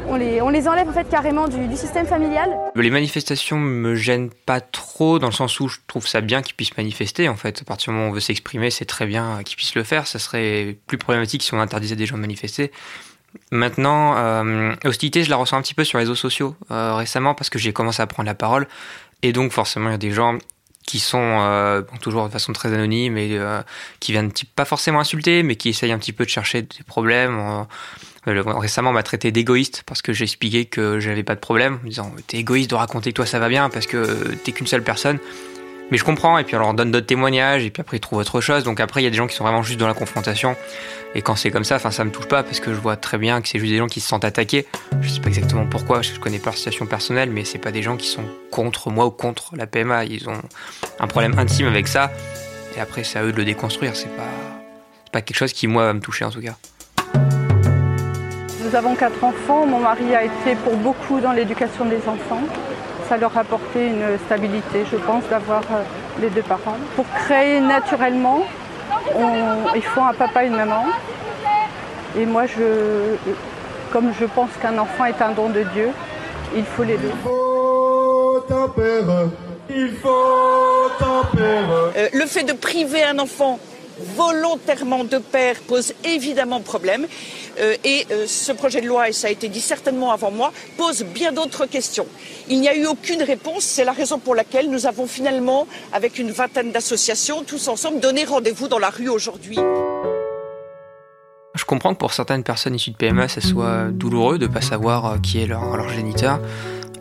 on 0.07 0.15
les, 0.15 0.41
on 0.41 0.49
les 0.49 0.67
enlève 0.67 0.89
en 0.89 0.93
fait 0.93 1.07
carrément 1.09 1.47
du, 1.47 1.75
système 1.75 2.05
familial. 2.05 2.49
Les 2.75 2.89
manifestations 2.89 3.57
me 3.59 3.95
gênent 3.95 4.29
pas 4.45 4.61
trop 4.61 5.19
dans 5.19 5.27
le 5.27 5.33
sens 5.33 5.59
où 5.59 5.67
je 5.67 5.77
trouve 5.87 6.07
ça 6.07 6.21
bien 6.21 6.41
qu'ils 6.41 6.55
puissent 6.55 6.75
manifester. 6.77 7.29
En 7.29 7.35
fait, 7.35 7.61
à 7.61 7.65
partir 7.65 7.91
du 7.91 7.97
moment 7.97 8.07
où 8.07 8.11
on 8.11 8.13
veut 8.13 8.19
s'exprimer, 8.19 8.69
c'est 8.69 8.85
très 8.85 9.05
bien 9.05 9.41
qu'ils 9.43 9.55
puissent 9.55 9.75
le 9.75 9.83
faire. 9.83 10.07
Ça 10.07 10.19
serait 10.19 10.77
plus 10.87 10.97
problématique 10.97 11.43
si 11.43 11.53
on 11.53 11.59
interdisait 11.59 11.95
des 11.95 12.05
gens 12.05 12.15
de 12.15 12.21
manifester. 12.21 12.71
Maintenant, 13.51 14.15
euh, 14.17 14.73
hostilité, 14.85 15.23
je 15.23 15.29
la 15.29 15.37
ressens 15.37 15.57
un 15.57 15.61
petit 15.61 15.73
peu 15.73 15.83
sur 15.83 15.97
les 15.97 16.03
réseaux 16.03 16.15
sociaux 16.15 16.55
euh, 16.71 16.93
récemment 16.95 17.33
parce 17.33 17.49
que 17.49 17.57
j'ai 17.57 17.73
commencé 17.73 18.01
à 18.01 18.07
prendre 18.07 18.27
la 18.27 18.35
parole 18.35 18.67
et 19.23 19.31
donc 19.31 19.51
forcément 19.51 19.89
il 19.89 19.93
y 19.93 19.95
a 19.95 19.97
des 19.97 20.11
gens 20.11 20.37
qui 20.85 20.99
sont 20.99 21.37
euh, 21.39 21.81
toujours 22.01 22.25
de 22.25 22.31
façon 22.31 22.53
très 22.53 22.73
anonyme 22.73 23.17
et 23.17 23.37
euh, 23.37 23.61
qui 23.99 24.11
viennent 24.11 24.31
pas 24.55 24.65
forcément 24.65 24.99
insulter 24.99 25.43
mais 25.43 25.55
qui 25.55 25.69
essayent 25.69 25.91
un 25.91 25.97
petit 25.97 26.13
peu 26.13 26.25
de 26.25 26.29
chercher 26.29 26.63
des 26.63 26.83
problèmes. 26.85 27.39
Euh, 28.27 28.43
récemment, 28.45 28.91
on 28.91 28.93
m'a 28.93 29.03
traité 29.03 29.31
d'égoïste 29.31 29.83
parce 29.85 30.01
que 30.01 30.13
j'ai 30.13 30.23
expliqué 30.23 30.65
que 30.65 30.99
j'avais 30.99 31.23
pas 31.23 31.35
de 31.35 31.41
problème 31.41 31.79
en 31.83 31.87
disant 31.87 32.11
t'es 32.27 32.37
égoïste 32.37 32.69
de 32.69 32.75
raconter 32.75 33.11
que 33.11 33.17
toi 33.17 33.25
ça 33.25 33.39
va 33.39 33.49
bien 33.49 33.69
parce 33.69 33.85
que 33.85 34.33
t'es 34.43 34.51
qu'une 34.51 34.67
seule 34.67 34.83
personne. 34.83 35.19
Mais 35.93 35.99
je 35.99 36.03
comprends, 36.03 36.39
et 36.39 36.43
puis 36.43 36.55
on 36.55 36.59
leur 36.59 36.73
donne 36.73 36.89
d'autres 36.89 37.05
témoignages, 37.05 37.63
et 37.63 37.69
puis 37.69 37.81
après 37.81 37.97
ils 37.97 37.99
trouvent 37.99 38.17
autre 38.17 38.41
chose. 38.41 38.63
Donc 38.63 38.79
après, 38.79 39.01
il 39.01 39.03
y 39.03 39.07
a 39.07 39.11
des 39.11 39.15
gens 39.15 39.27
qui 39.27 39.35
sont 39.35 39.43
vraiment 39.43 39.61
juste 39.61 39.79
dans 39.79 39.85
la 39.85 39.93
confrontation. 39.93 40.55
Et 41.13 41.21
quand 41.21 41.35
c'est 41.35 41.51
comme 41.51 41.63
ça, 41.63 41.75
enfin, 41.75 41.91
ça 41.91 42.03
me 42.03 42.09
touche 42.09 42.27
pas 42.27 42.41
parce 42.41 42.59
que 42.59 42.73
je 42.73 42.79
vois 42.79 42.95
très 42.95 43.19
bien 43.19 43.43
que 43.43 43.47
c'est 43.47 43.59
juste 43.59 43.71
des 43.71 43.77
gens 43.77 43.85
qui 43.85 43.99
se 43.99 44.07
sentent 44.07 44.25
attaqués. 44.25 44.65
Je 45.01 45.07
sais 45.07 45.19
pas 45.19 45.27
exactement 45.27 45.67
pourquoi, 45.67 46.01
je 46.01 46.19
connais 46.19 46.39
pas 46.39 46.45
leur 46.45 46.57
situation 46.57 46.87
personnelle, 46.87 47.29
mais 47.29 47.45
c'est 47.45 47.59
pas 47.59 47.71
des 47.71 47.83
gens 47.83 47.95
qui 47.95 48.07
sont 48.07 48.23
contre 48.49 48.89
moi 48.89 49.05
ou 49.05 49.11
contre 49.11 49.55
la 49.55 49.67
PMA. 49.67 50.05
Ils 50.05 50.27
ont 50.27 50.41
un 50.99 51.05
problème 51.05 51.37
intime 51.37 51.67
avec 51.67 51.87
ça. 51.87 52.11
Et 52.75 52.79
après, 52.79 53.03
c'est 53.03 53.19
à 53.19 53.23
eux 53.23 53.31
de 53.31 53.37
le 53.37 53.45
déconstruire. 53.45 53.95
C'est 53.95 54.17
pas, 54.17 54.31
pas 55.11 55.21
quelque 55.21 55.37
chose 55.37 55.53
qui, 55.53 55.67
moi, 55.67 55.85
va 55.85 55.93
me 55.93 55.99
toucher 55.99 56.25
en 56.25 56.31
tout 56.31 56.41
cas. 56.41 56.55
Nous 58.63 58.75
avons 58.75 58.95
quatre 58.95 59.23
enfants. 59.23 59.67
Mon 59.67 59.79
mari 59.79 60.15
a 60.15 60.23
été 60.23 60.55
pour 60.63 60.75
beaucoup 60.75 61.19
dans 61.19 61.33
l'éducation 61.33 61.85
des 61.85 61.97
enfants. 62.07 62.41
Ça 63.09 63.17
leur 63.17 63.37
a 63.37 63.41
apporté 63.41 63.87
une 63.87 64.17
stabilité, 64.25 64.85
je 64.91 64.97
pense, 64.97 65.23
d'avoir 65.29 65.61
euh, 65.71 65.83
les 66.21 66.29
deux 66.29 66.41
parents. 66.41 66.77
Pour 66.95 67.05
créer 67.25 67.59
naturellement, 67.59 68.43
il 69.75 69.81
faut 69.81 70.01
un 70.01 70.13
papa 70.13 70.43
et 70.43 70.47
une 70.47 70.55
maman. 70.55 70.85
Et 72.17 72.25
moi, 72.25 72.45
je, 72.45 73.15
comme 73.91 74.13
je 74.19 74.25
pense 74.25 74.49
qu'un 74.61 74.77
enfant 74.77 75.05
est 75.05 75.21
un 75.21 75.31
don 75.31 75.49
de 75.49 75.63
Dieu, 75.73 75.89
il 76.55 76.63
faut 76.63 76.83
les 76.83 76.97
deux. 76.97 77.09
Il 77.09 77.21
faut 77.23 78.53
un 78.55 78.69
père, 78.69 79.29
il 79.69 79.91
faut 80.01 80.91
un 81.01 81.35
père. 81.35 81.91
Euh, 81.97 82.07
le 82.13 82.25
fait 82.25 82.43
de 82.43 82.53
priver 82.53 83.03
un 83.03 83.19
enfant 83.19 83.59
volontairement 83.99 85.03
de 85.03 85.17
père 85.17 85.55
pose 85.67 85.93
évidemment 86.03 86.61
problème. 86.61 87.07
Euh, 87.59 87.75
et 87.83 88.05
euh, 88.11 88.25
ce 88.27 88.51
projet 88.51 88.81
de 88.81 88.87
loi, 88.87 89.09
et 89.09 89.13
ça 89.13 89.27
a 89.27 89.29
été 89.29 89.47
dit 89.47 89.61
certainement 89.61 90.11
avant 90.11 90.31
moi, 90.31 90.51
pose 90.77 91.03
bien 91.03 91.31
d'autres 91.31 91.65
questions. 91.65 92.07
Il 92.49 92.59
n'y 92.59 92.67
a 92.67 92.75
eu 92.75 92.85
aucune 92.85 93.21
réponse. 93.21 93.63
C'est 93.63 93.85
la 93.85 93.91
raison 93.91 94.19
pour 94.19 94.35
laquelle 94.35 94.69
nous 94.69 94.85
avons 94.85 95.07
finalement, 95.07 95.67
avec 95.91 96.17
une 96.19 96.31
vingtaine 96.31 96.71
d'associations, 96.71 97.43
tous 97.43 97.67
ensemble, 97.67 97.99
donné 97.99 98.25
rendez-vous 98.25 98.67
dans 98.67 98.79
la 98.79 98.89
rue 98.89 99.09
aujourd'hui. 99.09 99.59
Je 101.55 101.65
comprends 101.65 101.93
que 101.93 101.99
pour 101.99 102.13
certaines 102.13 102.43
personnes 102.43 102.75
issues 102.75 102.91
de 102.91 102.97
PMA, 102.97 103.27
ça 103.27 103.39
soit 103.39 103.91
douloureux 103.91 104.39
de 104.39 104.47
ne 104.47 104.51
pas 104.51 104.61
savoir 104.61 105.05
euh, 105.05 105.17
qui 105.19 105.39
est 105.39 105.47
leur, 105.47 105.77
leur 105.77 105.89
géniteur. 105.89 106.39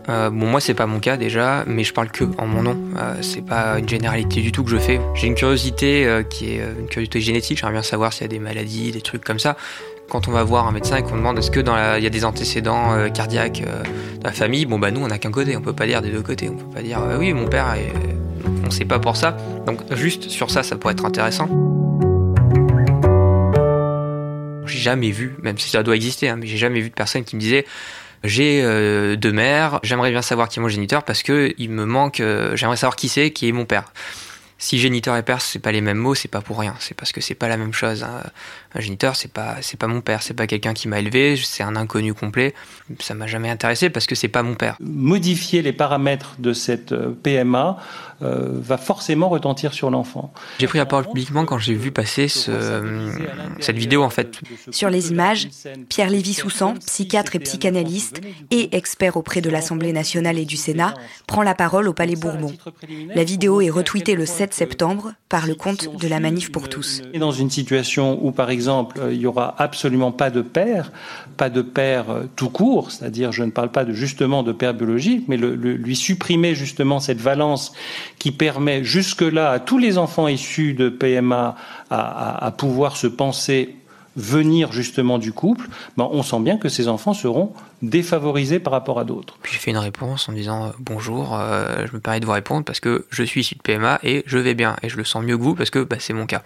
Euh, 0.08 0.30
bon, 0.30 0.46
moi, 0.46 0.60
c'est 0.60 0.74
pas 0.74 0.86
mon 0.86 1.00
cas 1.00 1.16
déjà, 1.16 1.64
mais 1.66 1.84
je 1.84 1.92
parle 1.92 2.10
que 2.10 2.24
en 2.38 2.46
mon 2.46 2.62
nom. 2.62 2.76
Euh, 2.96 3.14
c'est 3.22 3.44
pas 3.44 3.78
une 3.78 3.88
généralité 3.88 4.40
du 4.40 4.52
tout 4.52 4.64
que 4.64 4.70
je 4.70 4.78
fais. 4.78 5.00
J'ai 5.14 5.26
une 5.26 5.34
curiosité 5.34 6.06
euh, 6.06 6.22
qui 6.22 6.52
est 6.52 6.62
une 6.78 6.88
curiosité 6.88 7.20
génétique. 7.20 7.58
J'aimerais 7.58 7.74
bien 7.74 7.82
savoir 7.82 8.12
s'il 8.12 8.22
y 8.22 8.24
a 8.24 8.28
des 8.28 8.38
maladies, 8.38 8.90
des 8.90 9.00
trucs 9.00 9.24
comme 9.24 9.38
ça. 9.38 9.56
Quand 10.08 10.28
on 10.28 10.32
va 10.32 10.42
voir 10.42 10.66
un 10.66 10.72
médecin 10.72 10.96
et 10.96 11.02
qu'on 11.02 11.16
demande 11.16 11.38
est-ce 11.38 11.50
que 11.50 11.60
y 11.60 12.06
a 12.06 12.10
des 12.10 12.24
antécédents 12.24 13.08
cardiaques 13.14 13.62
dans 14.20 14.28
la 14.28 14.32
famille, 14.32 14.66
bon 14.66 14.78
bah 14.78 14.90
nous 14.90 15.00
on 15.00 15.08
a 15.08 15.16
qu'un 15.16 15.30
côté, 15.30 15.56
on 15.56 15.62
peut 15.62 15.72
pas 15.72 15.86
dire 15.86 16.02
des 16.02 16.10
deux 16.10 16.20
côtés, 16.20 16.50
on 16.50 16.56
peut 16.56 16.74
pas 16.74 16.82
dire 16.82 16.98
oui 17.18 17.32
mon 17.32 17.46
père, 17.46 17.72
est... 17.74 17.92
on 18.66 18.70
sait 18.70 18.84
pas 18.84 18.98
pour 18.98 19.16
ça. 19.16 19.38
Donc 19.64 19.80
juste 19.94 20.28
sur 20.28 20.50
ça, 20.50 20.62
ça 20.62 20.76
pourrait 20.76 20.92
être 20.92 21.06
intéressant. 21.06 21.48
J'ai 24.66 24.80
jamais 24.80 25.12
vu, 25.12 25.36
même 25.40 25.56
si 25.56 25.70
ça 25.70 25.82
doit 25.82 25.96
exister, 25.96 26.28
hein, 26.28 26.36
mais 26.38 26.46
j'ai 26.46 26.58
jamais 26.58 26.80
vu 26.80 26.90
de 26.90 26.94
personne 26.94 27.24
qui 27.24 27.36
me 27.36 27.40
disait 27.40 27.64
j'ai 28.24 28.62
euh, 28.62 29.16
deux 29.16 29.32
mères, 29.32 29.80
j'aimerais 29.82 30.10
bien 30.10 30.22
savoir 30.22 30.48
qui 30.48 30.58
est 30.58 30.62
mon 30.62 30.68
géniteur 30.68 31.02
parce 31.02 31.22
que 31.22 31.54
il 31.58 31.70
me 31.70 31.84
manque, 31.84 32.20
euh, 32.20 32.56
j'aimerais 32.56 32.76
savoir 32.76 32.96
qui 32.96 33.08
c'est, 33.08 33.30
qui 33.30 33.48
est 33.48 33.52
mon 33.52 33.64
père. 33.64 33.92
Si 34.62 34.78
géniteur 34.78 35.16
et 35.16 35.24
père, 35.24 35.40
c'est 35.40 35.58
pas 35.58 35.72
les 35.72 35.80
mêmes 35.80 35.98
mots, 35.98 36.14
c'est 36.14 36.28
pas 36.28 36.40
pour 36.40 36.60
rien. 36.60 36.76
C'est 36.78 36.94
parce 36.94 37.10
que 37.10 37.20
c'est 37.20 37.34
pas 37.34 37.48
la 37.48 37.56
même 37.56 37.72
chose. 37.72 38.04
Hein. 38.04 38.22
Un 38.76 38.80
géniteur, 38.80 39.16
c'est 39.16 39.32
pas, 39.32 39.56
c'est 39.60 39.76
pas 39.76 39.88
mon 39.88 40.00
père, 40.00 40.22
c'est 40.22 40.34
pas 40.34 40.46
quelqu'un 40.46 40.72
qui 40.72 40.86
m'a 40.86 41.00
élevé, 41.00 41.36
c'est 41.36 41.64
un 41.64 41.74
inconnu 41.74 42.14
complet. 42.14 42.54
Ça 43.00 43.14
m'a 43.14 43.26
jamais 43.26 43.50
intéressé 43.50 43.90
parce 43.90 44.06
que 44.06 44.14
c'est 44.14 44.28
pas 44.28 44.44
mon 44.44 44.54
père. 44.54 44.76
Modifier 44.78 45.62
les 45.62 45.72
paramètres 45.72 46.36
de 46.38 46.52
cette 46.52 46.92
euh, 46.92 47.10
PMA 47.24 47.76
euh, 48.22 48.50
va 48.52 48.78
forcément 48.78 49.28
retentir 49.28 49.74
sur 49.74 49.90
l'enfant. 49.90 50.32
J'ai 50.60 50.68
pris 50.68 50.78
la 50.78 50.86
parole 50.86 51.06
publiquement 51.06 51.44
quand 51.44 51.58
j'ai 51.58 51.74
vu 51.74 51.90
passer 51.90 52.28
ce, 52.28 53.10
cette 53.58 53.76
vidéo 53.76 54.04
en 54.04 54.10
fait. 54.10 54.38
Sur 54.70 54.90
les 54.90 55.10
images, 55.10 55.48
Pierre 55.88 56.08
Lévy-Soussan, 56.08 56.78
psychiatre 56.86 57.34
et 57.34 57.40
psychanalyste 57.40 58.20
et 58.52 58.76
expert 58.76 59.16
auprès 59.16 59.40
de 59.40 59.50
l'Assemblée 59.50 59.92
nationale 59.92 60.38
et 60.38 60.44
du 60.44 60.56
Sénat, 60.56 60.94
prend 61.26 61.42
la 61.42 61.56
parole 61.56 61.88
au 61.88 61.94
Palais 61.94 62.14
Bourbon. 62.14 62.54
La 63.12 63.24
vidéo 63.24 63.60
est 63.60 63.70
retweetée 63.70 64.14
le 64.14 64.24
7 64.24 64.51
septembre 64.54 65.14
par 65.28 65.46
le 65.46 65.54
compte 65.54 65.96
de 65.96 66.08
la 66.08 66.20
Manif 66.20 66.52
pour 66.52 66.68
tous. 66.68 67.02
Dans 67.18 67.32
une 67.32 67.50
situation 67.50 68.18
où, 68.22 68.32
par 68.32 68.50
exemple, 68.50 69.00
il 69.10 69.18
n'y 69.18 69.26
aura 69.26 69.54
absolument 69.58 70.12
pas 70.12 70.30
de 70.30 70.42
père, 70.42 70.92
pas 71.36 71.50
de 71.50 71.62
père 71.62 72.06
tout 72.36 72.50
court, 72.50 72.90
c'est-à-dire 72.90 73.32
je 73.32 73.42
ne 73.44 73.50
parle 73.50 73.70
pas 73.70 73.84
de, 73.84 73.92
justement 73.92 74.42
de 74.42 74.52
père 74.52 74.74
biologique, 74.74 75.24
mais 75.28 75.36
le, 75.36 75.54
le, 75.54 75.74
lui 75.74 75.96
supprimer 75.96 76.54
justement 76.54 77.00
cette 77.00 77.20
valence 77.20 77.72
qui 78.18 78.32
permet 78.32 78.84
jusque-là 78.84 79.50
à 79.50 79.58
tous 79.58 79.78
les 79.78 79.98
enfants 79.98 80.28
issus 80.28 80.74
de 80.74 80.88
PMA 80.88 81.56
à, 81.90 81.96
à, 81.96 82.46
à 82.46 82.50
pouvoir 82.50 82.96
se 82.96 83.06
penser 83.06 83.76
venir 84.16 84.72
justement 84.72 85.18
du 85.18 85.32
couple, 85.32 85.68
ben 85.96 86.08
on 86.10 86.22
sent 86.22 86.40
bien 86.40 86.58
que 86.58 86.68
ces 86.68 86.88
enfants 86.88 87.14
seront 87.14 87.52
défavorisés 87.80 88.58
par 88.58 88.72
rapport 88.72 88.98
à 88.98 89.04
d'autres. 89.04 89.38
Puis 89.42 89.52
j'ai 89.52 89.58
fait 89.58 89.70
une 89.70 89.78
réponse 89.78 90.28
en 90.28 90.32
disant 90.32 90.66
euh, 90.66 90.70
bonjour, 90.78 91.34
euh, 91.34 91.86
je 91.86 91.94
me 91.94 92.00
permets 92.00 92.20
de 92.20 92.26
vous 92.26 92.32
répondre 92.32 92.64
parce 92.64 92.80
que 92.80 93.06
je 93.10 93.22
suis 93.22 93.40
issu 93.40 93.54
de 93.54 93.62
PMA 93.62 93.98
et 94.02 94.22
je 94.26 94.38
vais 94.38 94.54
bien 94.54 94.76
et 94.82 94.88
je 94.88 94.96
le 94.96 95.04
sens 95.04 95.24
mieux 95.24 95.36
que 95.36 95.42
vous 95.42 95.54
parce 95.54 95.70
que 95.70 95.80
bah, 95.80 95.96
c'est 95.98 96.12
mon 96.12 96.26
cas. 96.26 96.42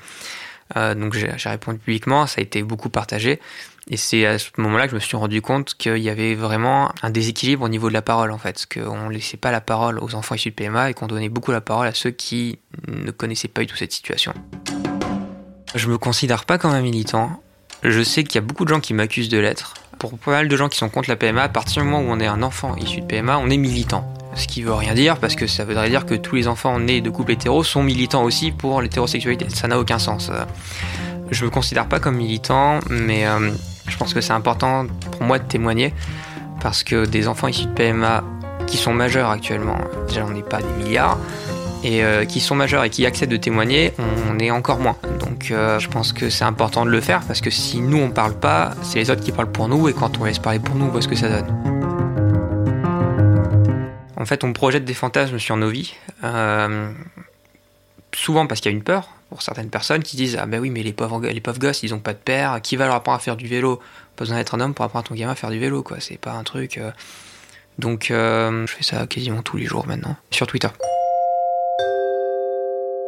Euh, 0.76 0.94
donc 0.94 1.14
j'ai 1.14 1.48
répondu 1.48 1.78
publiquement, 1.78 2.26
ça 2.26 2.40
a 2.40 2.42
été 2.42 2.62
beaucoup 2.62 2.88
partagé 2.88 3.40
et 3.88 3.96
c'est 3.96 4.26
à 4.26 4.36
ce 4.38 4.50
moment-là 4.56 4.86
que 4.86 4.90
je 4.90 4.94
me 4.96 5.00
suis 5.00 5.16
rendu 5.16 5.40
compte 5.40 5.74
qu'il 5.74 5.98
y 5.98 6.10
avait 6.10 6.34
vraiment 6.34 6.90
un 7.02 7.10
déséquilibre 7.10 7.62
au 7.64 7.68
niveau 7.68 7.88
de 7.88 7.94
la 7.94 8.02
parole 8.02 8.32
en 8.32 8.38
fait, 8.38 8.66
qu'on 8.72 9.08
laissait 9.08 9.36
pas 9.36 9.52
la 9.52 9.60
parole 9.60 10.00
aux 10.00 10.16
enfants 10.16 10.34
issus 10.34 10.50
de 10.50 10.56
PMA 10.56 10.90
et 10.90 10.94
qu'on 10.94 11.06
donnait 11.06 11.28
beaucoup 11.28 11.52
la 11.52 11.60
parole 11.60 11.86
à 11.86 11.94
ceux 11.94 12.10
qui 12.10 12.58
ne 12.88 13.12
connaissaient 13.12 13.46
pas 13.46 13.60
du 13.60 13.68
tout 13.68 13.76
cette 13.76 13.92
situation. 13.92 14.34
Je 15.76 15.88
me 15.88 15.98
considère 15.98 16.46
pas 16.46 16.58
comme 16.58 16.72
un 16.72 16.80
militant, 16.80 17.40
je 17.90 18.02
sais 18.02 18.24
qu'il 18.24 18.34
y 18.36 18.38
a 18.38 18.46
beaucoup 18.46 18.64
de 18.64 18.70
gens 18.70 18.80
qui 18.80 18.94
m'accusent 18.94 19.28
de 19.28 19.38
l'être. 19.38 19.74
Pour 19.98 20.18
pas 20.18 20.32
mal 20.32 20.48
de 20.48 20.56
gens 20.56 20.68
qui 20.68 20.76
sont 20.76 20.88
contre 20.88 21.08
la 21.08 21.16
PMA, 21.16 21.42
à 21.42 21.48
partir 21.48 21.82
du 21.82 21.88
moment 21.88 22.06
où 22.06 22.12
on 22.12 22.20
est 22.20 22.26
un 22.26 22.42
enfant 22.42 22.76
issu 22.76 23.00
de 23.00 23.06
PMA, 23.06 23.38
on 23.38 23.48
est 23.48 23.56
militant. 23.56 24.06
Ce 24.34 24.46
qui 24.46 24.62
veut 24.62 24.74
rien 24.74 24.92
dire 24.92 25.16
parce 25.18 25.34
que 25.34 25.46
ça 25.46 25.64
voudrait 25.64 25.88
dire 25.88 26.04
que 26.04 26.14
tous 26.14 26.36
les 26.36 26.48
enfants 26.48 26.78
nés 26.78 27.00
de 27.00 27.08
couples 27.08 27.32
hétéros 27.32 27.64
sont 27.64 27.82
militants 27.82 28.22
aussi 28.22 28.50
pour 28.52 28.82
l'hétérosexualité. 28.82 29.46
Ça 29.48 29.66
n'a 29.68 29.78
aucun 29.78 29.98
sens. 29.98 30.30
Je 31.30 31.44
me 31.44 31.50
considère 31.50 31.86
pas 31.86 32.00
comme 32.00 32.16
militant, 32.16 32.80
mais 32.90 33.26
euh, 33.26 33.50
je 33.88 33.96
pense 33.96 34.12
que 34.12 34.20
c'est 34.20 34.32
important 34.32 34.86
pour 35.12 35.22
moi 35.22 35.38
de 35.38 35.44
témoigner 35.44 35.94
parce 36.60 36.82
que 36.84 37.06
des 37.06 37.28
enfants 37.28 37.48
issus 37.48 37.66
de 37.66 37.72
PMA 37.72 38.22
qui 38.66 38.76
sont 38.76 38.92
majeurs 38.92 39.30
actuellement, 39.30 39.78
déjà 40.08 40.24
on 40.24 40.30
n'est 40.30 40.42
pas 40.42 40.60
des 40.60 40.84
milliards, 40.84 41.18
et 41.86 42.02
euh, 42.02 42.24
qui 42.24 42.40
sont 42.40 42.56
majeurs 42.56 42.82
et 42.82 42.90
qui 42.90 43.06
acceptent 43.06 43.30
de 43.30 43.36
témoigner, 43.36 43.92
on 44.28 44.38
est 44.40 44.50
encore 44.50 44.80
moins. 44.80 44.96
Donc 45.20 45.52
euh, 45.52 45.78
je 45.78 45.88
pense 45.88 46.12
que 46.12 46.30
c'est 46.30 46.42
important 46.42 46.84
de 46.84 46.90
le 46.90 47.00
faire 47.00 47.20
parce 47.20 47.40
que 47.40 47.48
si 47.48 47.80
nous 47.80 47.98
on 47.98 48.10
parle 48.10 48.34
pas, 48.34 48.74
c'est 48.82 48.98
les 48.98 49.08
autres 49.08 49.22
qui 49.22 49.30
parlent 49.30 49.52
pour 49.52 49.68
nous 49.68 49.88
et 49.88 49.92
quand 49.92 50.18
on 50.18 50.24
laisse 50.24 50.40
parler 50.40 50.58
pour 50.58 50.74
nous, 50.74 50.86
on 50.86 50.88
voit 50.88 51.00
ce 51.00 51.06
que 51.06 51.14
ça 51.14 51.28
donne. 51.28 51.46
En 54.16 54.24
fait, 54.24 54.42
on 54.42 54.52
projette 54.52 54.84
des 54.84 54.94
fantasmes 54.94 55.38
sur 55.38 55.56
nos 55.56 55.68
vies, 55.68 55.94
euh, 56.24 56.90
souvent 58.12 58.48
parce 58.48 58.60
qu'il 58.60 58.72
y 58.72 58.74
a 58.74 58.76
une 58.76 58.82
peur 58.82 59.10
pour 59.28 59.42
certaines 59.42 59.70
personnes 59.70 60.02
qui 60.02 60.16
disent 60.16 60.36
ah 60.40 60.46
ben 60.46 60.58
oui 60.58 60.70
mais 60.70 60.82
les 60.82 60.92
pauvres 60.92 61.20
les 61.20 61.40
pauvres 61.40 61.60
gosses 61.60 61.84
ils 61.84 61.94
ont 61.94 62.00
pas 62.00 62.14
de 62.14 62.18
père, 62.18 62.60
qui 62.62 62.74
va 62.74 62.86
leur 62.86 62.96
apprendre 62.96 63.18
à 63.18 63.20
faire 63.20 63.36
du 63.36 63.46
vélo? 63.46 63.76
Pas 64.16 64.24
besoin 64.24 64.38
d'être 64.38 64.56
un 64.56 64.60
homme 64.60 64.74
pour 64.74 64.84
apprendre 64.84 65.04
à 65.04 65.08
ton 65.08 65.14
gamin 65.14 65.32
à 65.32 65.36
faire 65.36 65.50
du 65.50 65.60
vélo 65.60 65.84
quoi, 65.84 65.98
c'est 66.00 66.18
pas 66.18 66.32
un 66.32 66.42
truc. 66.42 66.80
Donc 67.78 68.06
je 68.08 68.66
fais 68.66 68.82
ça 68.82 69.06
quasiment 69.06 69.42
tous 69.42 69.56
les 69.56 69.66
jours 69.66 69.86
maintenant 69.86 70.16
sur 70.30 70.46
Twitter. 70.46 70.68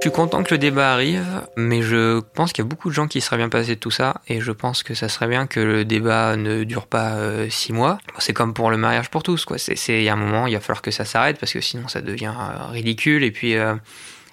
Suis 0.08 0.14
content 0.14 0.42
que 0.42 0.54
le 0.54 0.58
débat 0.58 0.94
arrive, 0.94 1.46
mais 1.58 1.82
je 1.82 2.20
pense 2.20 2.54
qu'il 2.54 2.64
y 2.64 2.66
a 2.66 2.68
beaucoup 2.68 2.88
de 2.88 2.94
gens 2.94 3.08
qui 3.08 3.20
seraient 3.20 3.36
bien 3.36 3.50
passés 3.50 3.74
de 3.74 3.80
tout 3.80 3.90
ça, 3.90 4.22
et 4.26 4.40
je 4.40 4.52
pense 4.52 4.82
que 4.82 4.94
ça 4.94 5.10
serait 5.10 5.28
bien 5.28 5.46
que 5.46 5.60
le 5.60 5.84
débat 5.84 6.34
ne 6.36 6.64
dure 6.64 6.86
pas 6.86 7.16
euh, 7.16 7.50
six 7.50 7.74
mois. 7.74 7.98
C'est 8.18 8.32
comme 8.32 8.54
pour 8.54 8.70
le 8.70 8.78
mariage 8.78 9.10
pour 9.10 9.22
tous, 9.22 9.44
quoi. 9.44 9.58
C'est, 9.58 9.74
il 9.86 10.02
y 10.02 10.08
a 10.08 10.14
un 10.14 10.16
moment, 10.16 10.46
il 10.46 10.54
va 10.54 10.60
falloir 10.60 10.80
que 10.80 10.90
ça 10.90 11.04
s'arrête 11.04 11.38
parce 11.38 11.52
que 11.52 11.60
sinon 11.60 11.88
ça 11.88 12.00
devient 12.00 12.32
euh, 12.34 12.68
ridicule. 12.70 13.22
Et 13.22 13.30
puis 13.30 13.54
euh, 13.54 13.74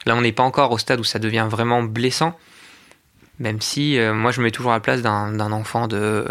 là, 0.06 0.16
on 0.16 0.22
n'est 0.22 0.32
pas 0.32 0.44
encore 0.44 0.72
au 0.72 0.78
stade 0.78 1.02
où 1.02 1.04
ça 1.04 1.20
devient 1.20 1.46
vraiment 1.50 1.84
blessant, 1.84 2.40
même 3.40 3.60
si 3.60 4.00
euh, 4.00 4.14
moi 4.14 4.32
je 4.32 4.40
me 4.40 4.46
mets 4.46 4.52
toujours 4.52 4.72
à 4.72 4.76
la 4.76 4.80
place 4.80 5.02
d'un, 5.02 5.52
enfant 5.52 5.90
de, 5.90 6.26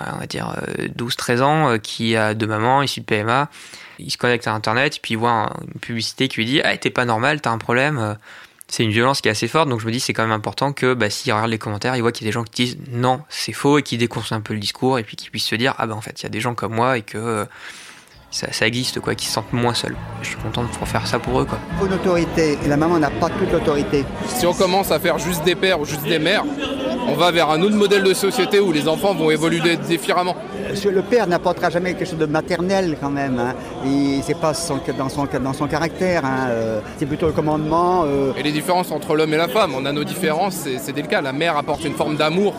on 0.00 0.20
va 0.20 0.26
dire 0.26 0.54
12-13 0.96 1.42
ans 1.42 1.78
qui 1.78 2.16
a 2.16 2.32
deux 2.32 2.46
mamans 2.46 2.80
issues 2.80 3.00
de 3.00 3.04
PMA. 3.04 3.50
Il 3.98 4.10
se 4.10 4.16
connecte 4.16 4.46
à 4.46 4.54
Internet, 4.54 4.96
et 4.96 5.00
puis 5.02 5.12
il 5.12 5.18
voit 5.18 5.52
une 5.60 5.80
publicité 5.80 6.28
qui 6.28 6.38
lui 6.38 6.46
dit 6.46 6.62
Ah, 6.64 6.74
t'es 6.78 6.88
pas 6.88 7.04
normal, 7.04 7.42
t'as 7.42 7.50
un 7.50 7.58
problème 7.58 8.16
c'est 8.70 8.84
une 8.84 8.90
violence 8.90 9.20
qui 9.20 9.28
est 9.28 9.32
assez 9.32 9.48
forte, 9.48 9.68
donc 9.68 9.80
je 9.80 9.86
me 9.86 9.90
dis 9.90 9.98
c'est 9.98 10.12
quand 10.12 10.22
même 10.22 10.32
important 10.32 10.72
que 10.72 10.94
bah, 10.94 11.10
s'il 11.10 11.32
regarde 11.32 11.50
les 11.50 11.58
commentaires, 11.58 11.96
il 11.96 12.02
voit 12.02 12.12
qu'il 12.12 12.24
y 12.24 12.28
a 12.28 12.30
des 12.30 12.34
gens 12.34 12.44
qui 12.44 12.64
disent 12.64 12.78
non, 12.92 13.20
c'est 13.28 13.52
faux 13.52 13.78
et 13.78 13.82
qui 13.82 13.98
déconstruisent 13.98 14.38
un 14.38 14.40
peu 14.40 14.54
le 14.54 14.60
discours 14.60 14.98
et 14.98 15.02
puis 15.02 15.16
qu'ils 15.16 15.30
puissent 15.30 15.46
se 15.46 15.56
dire 15.56 15.74
ah 15.78 15.86
ben 15.86 15.94
en 15.94 16.00
fait 16.00 16.20
il 16.20 16.22
y 16.22 16.26
a 16.26 16.28
des 16.28 16.40
gens 16.40 16.54
comme 16.54 16.74
moi 16.74 16.96
et 16.96 17.02
que 17.02 17.18
euh, 17.18 17.44
ça, 18.30 18.52
ça, 18.52 18.68
existe 18.68 19.00
quoi, 19.00 19.16
qui 19.16 19.26
se 19.26 19.32
sentent 19.32 19.52
moins 19.52 19.74
seuls. 19.74 19.96
Je 20.22 20.28
suis 20.28 20.36
content 20.36 20.62
de 20.62 20.68
pouvoir 20.68 20.88
faire 20.88 21.06
ça 21.06 21.18
pour 21.18 21.40
eux 21.40 21.44
quoi. 21.46 21.58
Une 21.84 21.92
autorité 21.92 22.56
et 22.64 22.68
la 22.68 22.76
maman 22.76 23.00
n'a 23.00 23.10
pas 23.10 23.28
toute 23.28 23.50
l'autorité. 23.50 24.04
Si 24.28 24.46
on 24.46 24.54
commence 24.54 24.92
à 24.92 25.00
faire 25.00 25.18
juste 25.18 25.42
des 25.42 25.56
pères 25.56 25.80
ou 25.80 25.84
juste 25.84 26.04
des 26.04 26.20
mères, 26.20 26.44
on 27.08 27.14
va 27.14 27.30
vers 27.30 27.50
un 27.50 27.60
autre 27.62 27.76
modèle 27.76 28.02
de 28.02 28.14
société 28.14 28.60
où 28.60 28.72
les 28.72 28.88
enfants 28.88 29.14
vont 29.14 29.30
évoluer 29.30 29.76
différemment. 29.76 30.36
le 30.84 31.02
père 31.02 31.26
n'apportera 31.26 31.70
jamais 31.70 31.94
quelque 31.94 32.08
chose 32.08 32.18
de 32.18 32.26
maternel 32.26 32.96
quand 33.00 33.10
même. 33.10 33.38
Hein. 33.38 33.54
C'est 34.22 34.38
pas 34.38 34.52
dans, 34.98 35.08
son, 35.08 35.26
dans 35.42 35.52
son 35.52 35.66
caractère. 35.66 36.24
Hein. 36.24 36.48
Euh, 36.50 36.80
c'est 36.98 37.06
plutôt 37.06 37.26
le 37.26 37.32
commandement. 37.32 38.04
Euh. 38.06 38.32
Et 38.36 38.42
les 38.42 38.52
différences 38.52 38.90
entre 38.90 39.14
l'homme 39.16 39.34
et 39.34 39.38
la 39.38 39.48
femme, 39.48 39.72
on 39.76 39.84
a 39.86 39.92
nos 39.92 40.04
différences, 40.04 40.66
c'est 40.78 40.92
délicat. 40.92 41.20
La 41.20 41.32
mère 41.32 41.56
apporte 41.56 41.84
une 41.84 41.94
forme 41.94 42.16
d'amour 42.16 42.54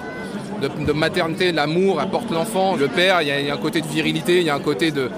de, 0.62 0.92
maternité, 0.94 1.52
l'amour, 1.52 2.00
apporte 2.00 2.30
l'enfant. 2.32 2.76
Le 2.76 2.88
père, 2.88 3.22
il 3.22 3.28
y, 3.28 3.50
a, 3.50 3.54
un 3.54 3.58
côté 3.58 3.82
de 3.82 3.88
virilité, 3.88 4.38
il 4.38 4.44
y 4.44 4.50
a 4.50 4.56
un 4.56 4.60
côté 4.60 4.92
de, 4.92 5.10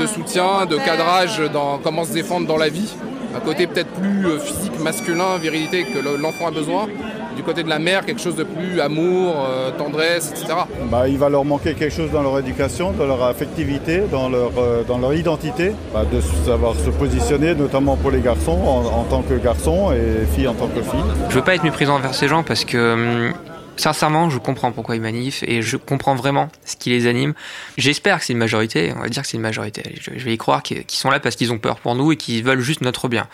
de 0.00 0.06
soutien, 0.06 0.66
de, 0.66 0.76
cadrage 0.76 1.42
dans 1.52 1.78
comment 1.78 2.04
se 2.04 2.12
défendre 2.12 2.46
dans 2.46 2.56
la 2.56 2.68
vie. 2.68 2.94
Un 3.36 3.40
côté 3.40 3.66
peut-être 3.66 3.90
plus 3.90 4.26
euh, 4.26 4.38
physique, 4.38 4.78
masculin, 4.80 5.38
virilité 5.42 5.84
que 5.84 5.98
l'enfant 5.98 6.46
a 6.46 6.50
besoin 6.52 6.86
du 7.34 7.42
côté 7.42 7.62
de 7.62 7.68
la 7.68 7.78
mère, 7.78 8.04
quelque 8.04 8.20
chose 8.20 8.36
de 8.36 8.44
plus 8.44 8.80
amour, 8.80 9.34
euh, 9.48 9.70
tendresse, 9.76 10.30
etc. 10.30 10.54
Bah, 10.90 11.08
il 11.08 11.18
va 11.18 11.28
leur 11.28 11.44
manquer 11.44 11.74
quelque 11.74 11.94
chose 11.94 12.10
dans 12.10 12.22
leur 12.22 12.38
éducation, 12.38 12.92
dans 12.92 13.06
leur 13.06 13.22
affectivité, 13.22 14.02
dans 14.10 14.28
leur, 14.28 14.52
euh, 14.58 14.82
dans 14.84 14.98
leur 14.98 15.14
identité, 15.14 15.72
bah, 15.92 16.04
de 16.10 16.20
savoir 16.20 16.74
se 16.74 16.90
positionner, 16.90 17.54
notamment 17.54 17.96
pour 17.96 18.10
les 18.10 18.20
garçons 18.20 18.52
en, 18.52 19.04
tant 19.04 19.22
que 19.22 19.34
garçons 19.34 19.92
et 19.92 20.26
filles 20.34 20.48
en 20.48 20.54
tant 20.54 20.68
que 20.68 20.82
filles. 20.82 21.00
Je 21.28 21.34
veux 21.34 21.44
pas 21.44 21.54
être 21.54 21.64
méprisant 21.64 21.96
envers 21.96 22.14
ces 22.14 22.28
gens 22.28 22.42
parce 22.42 22.64
que 22.64 22.94
hum, 22.94 23.34
Sincèrement, 23.76 24.30
je 24.30 24.38
comprends 24.38 24.70
pourquoi 24.70 24.94
ils 24.94 25.02
manifent 25.02 25.42
et 25.42 25.60
je 25.60 25.76
comprends 25.76 26.14
vraiment 26.14 26.48
ce 26.64 26.76
qui 26.76 26.90
les 26.90 27.06
anime. 27.06 27.34
J'espère 27.76 28.20
que 28.20 28.24
c'est 28.24 28.32
une 28.32 28.38
majorité, 28.38 28.92
on 28.96 29.00
va 29.00 29.08
dire 29.08 29.22
que 29.22 29.28
c'est 29.28 29.36
une 29.36 29.42
majorité. 29.42 29.82
Je 30.00 30.24
vais 30.24 30.34
y 30.34 30.38
croire 30.38 30.62
qu'ils 30.62 30.84
sont 30.88 31.10
là 31.10 31.18
parce 31.18 31.34
qu'ils 31.34 31.52
ont 31.52 31.58
peur 31.58 31.80
pour 31.80 31.94
nous 31.96 32.12
et 32.12 32.16
qu'ils 32.16 32.44
veulent 32.44 32.60
juste 32.60 32.82
notre 32.82 33.08
bien. 33.08 33.26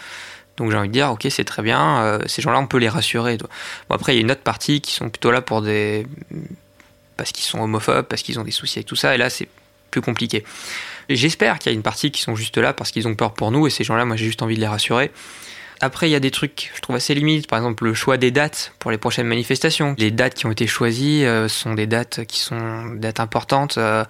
Donc 0.60 0.70
j'ai 0.70 0.76
envie 0.76 0.88
de 0.88 0.92
dire, 0.92 1.10
ok, 1.10 1.26
c'est 1.30 1.44
très 1.44 1.62
bien, 1.62 2.02
euh, 2.02 2.18
ces 2.26 2.42
gens-là, 2.42 2.60
on 2.60 2.66
peut 2.66 2.76
les 2.76 2.90
rassurer. 2.90 3.38
Bon, 3.38 3.48
après, 3.94 4.12
il 4.12 4.16
y 4.16 4.18
a 4.18 4.20
une 4.20 4.30
autre 4.30 4.42
partie 4.42 4.82
qui 4.82 4.92
sont 4.92 5.08
plutôt 5.08 5.30
là 5.30 5.40
pour 5.40 5.62
des. 5.62 6.06
parce 7.16 7.32
qu'ils 7.32 7.44
sont 7.44 7.60
homophobes, 7.60 8.04
parce 8.04 8.20
qu'ils 8.20 8.38
ont 8.38 8.44
des 8.44 8.50
soucis 8.50 8.80
avec 8.80 8.86
tout 8.86 8.94
ça, 8.94 9.14
et 9.14 9.18
là, 9.18 9.30
c'est 9.30 9.48
plus 9.90 10.02
compliqué. 10.02 10.44
J'espère 11.08 11.58
qu'il 11.58 11.72
y 11.72 11.74
a 11.74 11.76
une 11.76 11.82
partie 11.82 12.10
qui 12.10 12.20
sont 12.20 12.36
juste 12.36 12.58
là 12.58 12.74
parce 12.74 12.90
qu'ils 12.90 13.08
ont 13.08 13.14
peur 13.14 13.32
pour 13.32 13.50
nous, 13.50 13.66
et 13.66 13.70
ces 13.70 13.84
gens-là, 13.84 14.04
moi, 14.04 14.16
j'ai 14.16 14.26
juste 14.26 14.42
envie 14.42 14.54
de 14.54 14.60
les 14.60 14.68
rassurer. 14.68 15.10
Après, 15.80 16.10
il 16.10 16.12
y 16.12 16.14
a 16.14 16.20
des 16.20 16.30
trucs, 16.30 16.70
je 16.74 16.80
trouve 16.82 16.96
assez 16.96 17.14
limites. 17.14 17.46
Par 17.46 17.58
exemple, 17.58 17.84
le 17.84 17.94
choix 17.94 18.18
des 18.18 18.30
dates 18.30 18.74
pour 18.78 18.90
les 18.90 18.98
prochaines 18.98 19.26
manifestations. 19.26 19.94
Les 19.96 20.10
dates 20.10 20.34
qui 20.34 20.44
ont 20.44 20.52
été 20.52 20.66
choisies 20.66 21.24
euh, 21.24 21.48
sont 21.48 21.72
des 21.72 21.86
dates 21.86 22.26
qui 22.26 22.38
sont 22.38 22.90
des 22.92 22.98
dates 22.98 23.20
importantes 23.20 23.78
euh, 23.78 24.04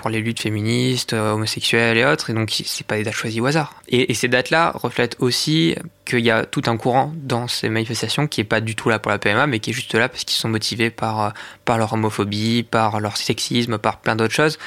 pour 0.00 0.10
les 0.10 0.20
luttes 0.20 0.40
féministes, 0.40 1.12
euh, 1.12 1.32
homosexuelles 1.32 1.98
et 1.98 2.04
autres. 2.04 2.30
Et 2.30 2.32
donc, 2.32 2.50
c'est 2.50 2.86
pas 2.86 2.96
des 2.96 3.04
dates 3.04 3.14
choisies 3.14 3.40
au 3.40 3.46
hasard. 3.46 3.74
Et, 3.88 4.12
ces 4.14 4.28
dates-là 4.28 4.72
reflètent 4.74 5.16
aussi 5.20 5.76
qu'il 6.04 6.20
y 6.20 6.30
a 6.30 6.44
tout 6.44 6.62
un 6.66 6.76
courant 6.76 7.12
dans 7.16 7.48
ces 7.48 7.68
manifestations 7.68 8.26
qui 8.26 8.40
est 8.40 8.44
pas 8.44 8.60
du 8.60 8.74
tout 8.74 8.88
là 8.88 8.98
pour 8.98 9.10
la 9.10 9.18
PMA, 9.18 9.46
mais 9.46 9.60
qui 9.60 9.70
est 9.70 9.72
juste 9.72 9.94
là 9.94 10.08
parce 10.08 10.24
qu'ils 10.24 10.38
sont 10.38 10.48
motivés 10.48 10.90
par, 10.90 11.32
par 11.64 11.78
leur 11.78 11.92
homophobie, 11.92 12.62
par 12.62 13.00
leur 13.00 13.16
sexisme, 13.16 13.78
par 13.78 13.98
plein 13.98 14.16
d'autres 14.16 14.34
choses 14.34 14.58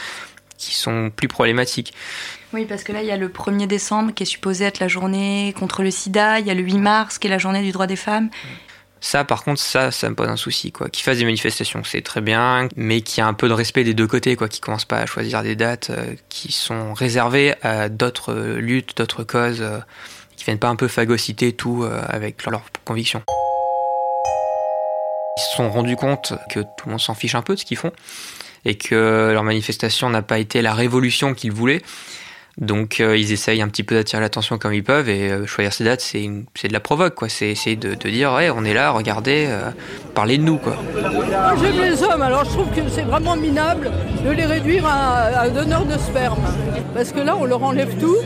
qui 0.57 0.75
sont 0.75 1.11
plus 1.13 1.27
problématiques. 1.27 1.93
Oui, 2.53 2.65
parce 2.65 2.83
que 2.83 2.91
là, 2.91 3.01
il 3.01 3.07
y 3.07 3.11
a 3.11 3.17
le 3.17 3.29
1er 3.29 3.67
décembre 3.67 4.13
qui 4.13 4.23
est 4.23 4.27
supposé 4.27 4.65
être 4.65 4.79
la 4.79 4.87
journée 4.87 5.53
contre 5.57 5.83
le 5.83 5.91
sida, 5.91 6.39
il 6.39 6.47
y 6.47 6.51
a 6.51 6.53
le 6.53 6.61
8 6.61 6.77
mars 6.77 7.17
qui 7.17 7.27
est 7.27 7.29
la 7.29 7.39
journée 7.39 7.63
du 7.63 7.71
droit 7.71 7.87
des 7.87 7.95
femmes. 7.95 8.29
Ça, 9.03 9.25
par 9.25 9.43
contre, 9.43 9.59
ça, 9.59 9.91
ça 9.91 10.09
me 10.09 10.15
pose 10.15 10.29
un 10.29 10.37
souci, 10.37 10.71
quoi. 10.71 10.87
Qu'ils 10.87 11.03
fassent 11.03 11.17
des 11.17 11.25
manifestations, 11.25 11.83
c'est 11.83 12.01
très 12.01 12.21
bien, 12.21 12.69
mais 12.77 13.01
qu'il 13.01 13.17
y 13.17 13.21
a 13.21 13.27
un 13.27 13.33
peu 13.33 13.49
de 13.49 13.53
respect 13.53 13.83
des 13.83 13.93
deux 13.93 14.07
côtés, 14.07 14.37
quoi. 14.37 14.47
Qu'ils 14.47 14.61
commencent 14.61 14.85
pas 14.85 14.99
à 14.99 15.05
choisir 15.05 15.43
des 15.43 15.57
dates 15.57 15.89
euh, 15.89 16.15
qui 16.29 16.53
sont 16.53 16.93
réservées 16.93 17.53
à 17.63 17.89
d'autres 17.89 18.33
luttes, 18.33 18.95
d'autres 18.95 19.25
causes, 19.25 19.61
euh, 19.61 19.79
qui 20.37 20.45
viennent 20.45 20.57
pas 20.57 20.69
un 20.69 20.77
peu 20.77 20.87
phagocyter 20.87 21.51
tout 21.51 21.83
euh, 21.83 22.01
avec 22.07 22.45
leurs 22.45 22.63
convictions. 22.85 23.21
Ils 25.37 25.41
se 25.51 25.57
sont 25.57 25.69
rendus 25.69 25.97
compte 25.97 26.31
que 26.49 26.61
tout 26.61 26.85
le 26.85 26.91
monde 26.91 27.01
s'en 27.01 27.13
fiche 27.13 27.35
un 27.35 27.41
peu 27.41 27.55
de 27.55 27.59
ce 27.59 27.65
qu'ils 27.65 27.75
font 27.75 27.91
et 28.63 28.77
que 28.77 29.31
leur 29.33 29.43
manifestation 29.43 30.09
n'a 30.09 30.21
pas 30.21 30.39
été 30.39 30.61
la 30.61 30.73
révolution 30.73 31.33
qu'ils 31.33 31.51
voulaient. 31.51 31.81
Donc 32.59 32.99
euh, 32.99 33.17
ils 33.17 33.31
essayent 33.31 33.61
un 33.61 33.67
petit 33.67 33.83
peu 33.83 33.95
d'attirer 33.95 34.21
l'attention 34.21 34.59
comme 34.59 34.73
ils 34.73 34.83
peuvent 34.83 35.09
et 35.09 35.31
euh, 35.31 35.47
choisir 35.47 35.73
ces 35.73 35.83
dates, 35.83 36.01
c'est 36.01 36.27
de 36.27 36.73
la 36.73 36.79
provoque, 36.79 37.15
quoi. 37.15 37.27
C'est 37.27 37.47
essayer 37.47 37.75
de, 37.75 37.95
dire, 37.95 38.33
ouais, 38.33 38.51
on 38.51 38.63
est 38.63 38.75
là, 38.75 38.91
regardez, 38.91 39.45
euh, 39.47 39.71
parlez 40.13 40.37
de 40.37 40.43
nous, 40.43 40.57
quoi. 40.57 40.77
Moi 40.93 41.55
j'aime 41.59 41.81
les 41.81 42.03
hommes, 42.03 42.21
alors 42.21 42.45
je 42.45 42.51
trouve 42.51 42.69
que 42.69 42.81
c'est 42.89 43.01
vraiment 43.01 43.35
minable 43.35 43.91
de 44.23 44.29
les 44.29 44.45
réduire 44.45 44.85
à, 44.85 45.45
un 45.45 45.49
donneur 45.49 45.85
de 45.85 45.97
sperme. 45.97 46.43
Parce 46.93 47.11
que 47.11 47.19
là, 47.19 47.35
on 47.35 47.45
leur 47.45 47.63
enlève 47.63 47.97
tout 47.99 48.17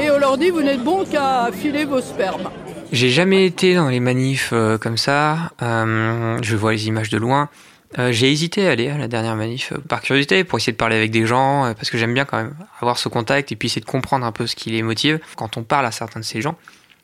et 0.00 0.10
on 0.10 0.18
leur 0.18 0.38
dit, 0.38 0.48
vous 0.48 0.62
n'êtes 0.62 0.82
bon 0.82 1.04
qu'à 1.04 1.50
filer 1.52 1.84
vos 1.84 2.00
spermes. 2.00 2.48
J'ai 2.90 3.10
jamais 3.10 3.44
été 3.44 3.74
dans 3.74 3.88
les 3.88 4.00
manifs 4.00 4.54
comme 4.80 4.96
ça. 4.96 5.50
je 5.60 6.56
vois 6.56 6.72
les 6.72 6.86
images 6.86 7.10
de 7.10 7.18
loin. 7.18 7.50
Euh, 7.98 8.10
j'ai 8.10 8.30
hésité 8.30 8.66
à 8.66 8.72
aller 8.72 8.88
à 8.88 8.98
la 8.98 9.06
dernière 9.06 9.36
manif 9.36 9.72
euh, 9.72 9.78
par 9.88 10.00
curiosité 10.00 10.42
pour 10.42 10.58
essayer 10.58 10.72
de 10.72 10.76
parler 10.76 10.96
avec 10.96 11.12
des 11.12 11.26
gens 11.26 11.64
euh, 11.64 11.74
parce 11.74 11.90
que 11.90 11.98
j'aime 11.98 12.12
bien 12.12 12.24
quand 12.24 12.38
même 12.38 12.54
avoir 12.80 12.98
ce 12.98 13.08
contact 13.08 13.52
et 13.52 13.56
puis 13.56 13.66
essayer 13.66 13.80
de 13.80 13.86
comprendre 13.86 14.26
un 14.26 14.32
peu 14.32 14.48
ce 14.48 14.56
qui 14.56 14.70
les 14.70 14.82
motive. 14.82 15.20
Quand 15.36 15.56
on 15.56 15.62
parle 15.62 15.86
à 15.86 15.92
certains 15.92 16.18
de 16.18 16.24
ces 16.24 16.40
gens, 16.40 16.56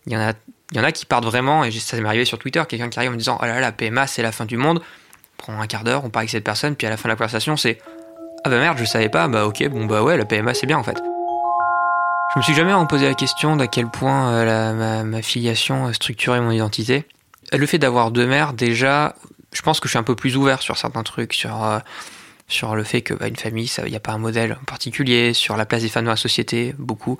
il 0.06 0.12
y 0.12 0.16
en 0.16 0.20
a, 0.20 0.33
il 0.72 0.79
y 0.79 0.81
en 0.81 0.85
a 0.85 0.90
qui 0.90 1.07
partent 1.07 1.24
vraiment 1.24 1.62
et 1.62 1.70
ça 1.70 1.96
m'est 2.00 2.09
arrivé 2.09 2.24
sur 2.24 2.38
Twitter, 2.38 2.62
quelqu'un 2.68 2.88
qui 2.88 2.98
arrive 2.98 3.11
en 3.11 3.14
me 3.14 3.18
disant 3.18 3.38
oh 3.40 3.44
là 3.44 3.55
là 3.55 3.61
la 3.61 3.72
PMA 3.72 4.09
c'est 4.09 4.22
la 4.22 4.33
fin 4.33 4.46
du 4.46 4.57
monde. 4.57 4.81
On 5.38 5.42
prend 5.42 5.61
un 5.61 5.66
quart 5.68 5.85
d'heure, 5.85 6.05
on 6.05 6.11
parle 6.11 6.22
avec 6.22 6.31
cette 6.31 6.44
personne 6.44 6.74
puis 6.74 6.88
à 6.88 6.90
la 6.90 6.96
fin 6.96 7.09
de 7.09 7.12
la 7.12 7.16
conversation 7.16 7.57
c'est 7.57 7.79
ah 8.44 8.48
bah 8.48 8.59
merde 8.59 8.76
je 8.79 8.85
savais 8.85 9.09
pas 9.09 9.29
bah 9.29 9.46
ok 9.46 9.68
bon 9.68 9.87
bah 9.87 10.03
ouais 10.03 10.16
la 10.16 10.24
PMA 10.24 10.55
c'est 10.55 10.66
bien 10.66 10.79
en 10.79 10.83
fait. 10.83 10.98
Je 12.35 12.38
me 12.38 12.42
suis 12.42 12.55
jamais 12.55 12.72
posé 12.88 13.07
la 13.07 13.14
question 13.14 13.57
d'à 13.57 13.66
quel 13.68 13.87
point 13.88 14.44
ma, 14.74 15.05
ma, 15.05 15.22
filiation 15.22 15.92
structurait 15.92 16.40
mon 16.40 16.53
identité. 16.53 17.05
Le 17.53 17.66
fait 17.66 17.79
d'avoir 17.79 18.12
deux 18.12 18.24
mères, 18.24 18.53
déjà, 18.53 19.16
je 19.53 19.63
pense 19.63 19.81
que 19.81 19.89
je 19.89 19.91
suis 19.91 19.99
un 19.99 20.05
peu 20.05 20.15
plus 20.15 20.37
ouvert 20.37 20.63
sur 20.63 20.77
certains 20.77 21.03
trucs, 21.03 21.35
sur, 21.35 21.63
euh, 21.65 21.79
le 22.75 22.85
fait 22.85 23.03
que 23.03 23.15
bah, 23.15 23.29
une 23.29 23.37
famille, 23.37 23.71
il 23.85 23.91
n'y 23.91 23.97
a 23.97 24.01
pas 24.01 24.13
un 24.13 24.19
modèle 24.19 24.59
particulier, 24.67 25.35
sur 25.35 25.57
la 25.57 25.67
place 25.67 25.83
des 25.83 25.89
femmes 25.89 26.05
dans 26.05 26.11
la 26.11 26.17
société, 26.17 26.75
beaucoup. 26.79 27.19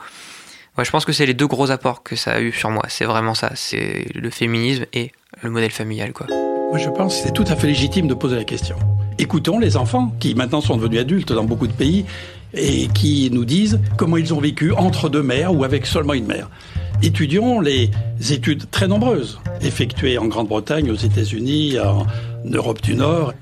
Je 0.79 0.91
pense 0.91 1.05
que 1.05 1.13
c'est 1.13 1.27
les 1.27 1.35
deux 1.35 1.47
gros 1.47 1.71
apports 1.71 2.03
que 2.03 2.17
ça 2.17 2.33
a 2.33 2.41
eu 2.41 2.53
sur 2.53 2.71
moi. 2.71 2.85
C'est 2.89 3.05
vraiment 3.05 3.35
ça. 3.35 3.53
C'est 3.55 4.07
le 4.15 4.31
féminisme 4.31 4.87
et 4.93 5.13
le 5.43 5.51
modèle 5.51 5.71
familial, 5.73 6.13
quoi. 6.13 6.27
Moi, 6.29 6.79
je 6.79 6.89
pense 6.89 7.17
que 7.17 7.23
c'est 7.25 7.33
tout 7.33 7.45
à 7.49 7.57
fait 7.57 7.67
légitime 7.67 8.07
de 8.07 8.15
poser 8.15 8.37
la 8.37 8.45
question. 8.45 8.77
Écoutons 9.19 9.59
les 9.59 9.77
enfants, 9.77 10.15
qui 10.21 10.35
maintenant 10.35 10.61
sont 10.61 10.77
devenus 10.77 11.01
adultes 11.01 11.33
dans 11.33 11.45
beaucoup 11.45 11.67
de 11.67 11.73
pays, 11.73 12.07
et 12.55 12.89
qui 12.89 13.31
nous 13.33 13.45
disent 13.45 13.81
comment 13.97 14.17
ils 14.17 14.35
ont 14.35 14.41
vécu 14.41 14.73
entre 14.73 15.09
deux 15.09 15.23
mères 15.23 15.55
ou 15.55 15.65
avec 15.65 15.87
seulement 15.87 16.15
une 16.15 16.27
mère 16.27 16.49
étudions 17.03 17.61
les 17.61 17.91
études 18.31 18.71
très 18.71 18.89
nombreuses 18.89 19.41
effectuées 19.63 20.19
en 20.19 20.27
Grande-Bretagne, 20.27 20.91
aux 20.91 20.97
États-Unis, 20.97 21.79
en 21.79 22.07
Europe 22.45 22.83
du 22.83 22.95
Nord, 22.95 23.33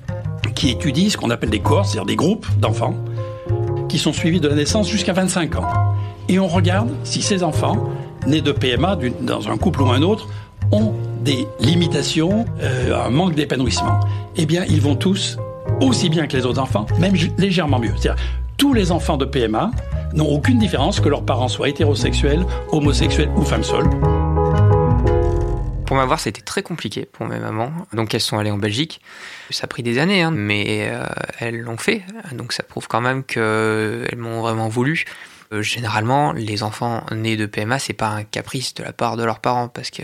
qui 0.55 0.71
étudient 0.71 1.11
ce 1.11 1.17
qu'on 1.17 1.31
appelle 1.31 1.51
des 1.51 1.61
cohortes, 1.61 1.87
c'est-à-dire 1.87 2.07
des 2.07 2.17
groupes 2.17 2.47
d'enfants, 2.61 2.95
qui 3.89 3.99
sont 3.99 4.13
suivis 4.13 4.41
de 4.41 4.49
la 4.49 4.55
naissance 4.55 4.89
jusqu'à 4.89 5.13
25 5.13 5.57
ans. 5.57 5.69
Et 6.29 6.39
on 6.39 6.47
regarde 6.47 6.91
si 7.05 7.23
ces 7.23 7.43
enfants, 7.43 7.91
nés 8.27 8.43
de 8.43 8.53
PMA, 8.53 8.99
dans 9.23 9.49
un 9.49 9.57
couple 9.57 9.83
ou 9.83 9.91
un 9.91 10.03
autre, 10.03 10.29
ont 10.71 10.93
des 11.25 11.47
limitations, 11.61 12.45
euh, 12.61 13.05
un 13.05 13.11
manque 13.11 13.35
d'épanouissement. 13.35 14.01
Eh 14.37 14.47
bien, 14.47 14.65
ils 14.69 14.81
vont 14.81 14.95
tous 14.95 15.39
aussi 15.81 16.09
bien 16.09 16.27
que 16.27 16.37
les 16.37 16.45
autres 16.45 16.61
enfants, 16.61 16.87
même 16.99 17.15
légèrement 17.39 17.79
mieux. 17.79 17.95
Tous 18.59 18.75
les 18.75 18.93
enfants 18.93 19.17
de 19.17 19.25
PMA 19.25 19.71
n'ont 20.13 20.29
aucune 20.29 20.59
différence 20.59 21.01
que 21.01 21.09
leurs 21.09 21.25
parents 21.25 21.49
soient 21.49 21.69
hétérosexuels, 21.69 22.45
homosexuels 22.73 23.31
ou 23.37 23.43
femmes 23.43 23.63
seules. 23.63 23.89
Pour 25.87 25.97
m'avoir, 25.97 26.21
c'était 26.21 26.43
très 26.43 26.63
compliqué 26.63 27.07
pour 27.07 27.27
mes 27.27 27.39
mamans. 27.39 27.73
Donc 27.95 28.13
elles 28.13 28.21
sont 28.21 28.37
allées 28.37 28.51
en 28.51 28.59
Belgique. 28.59 29.01
Ça 29.51 29.65
a 29.65 29.67
pris 29.69 29.83
des 29.83 29.99
années, 29.99 30.23
hein, 30.23 30.33
mais 30.33 30.91
euh, 30.91 31.07
elles 31.39 31.61
l'ont 31.61 31.79
fait. 31.79 32.03
Donc 32.33 32.53
ça 32.53 32.63
prouve 32.65 32.89
quand 32.89 33.01
même 33.01 33.23
qu'elles 33.23 34.19
m'ont 34.19 34.43
vraiment 34.43 34.69
voulu. 34.69 35.05
Euh, 35.53 35.63
généralement, 35.63 36.33
les 36.33 36.63
enfants 36.63 37.05
nés 37.13 37.37
de 37.37 37.47
PMA, 37.47 37.79
c'est 37.79 37.95
pas 37.95 38.09
un 38.09 38.25
caprice 38.25 38.75
de 38.75 38.83
la 38.83 38.93
part 38.93 39.17
de 39.17 39.25
leurs 39.25 39.39
parents 39.39 39.69
parce 39.69 39.91
que 39.91 40.03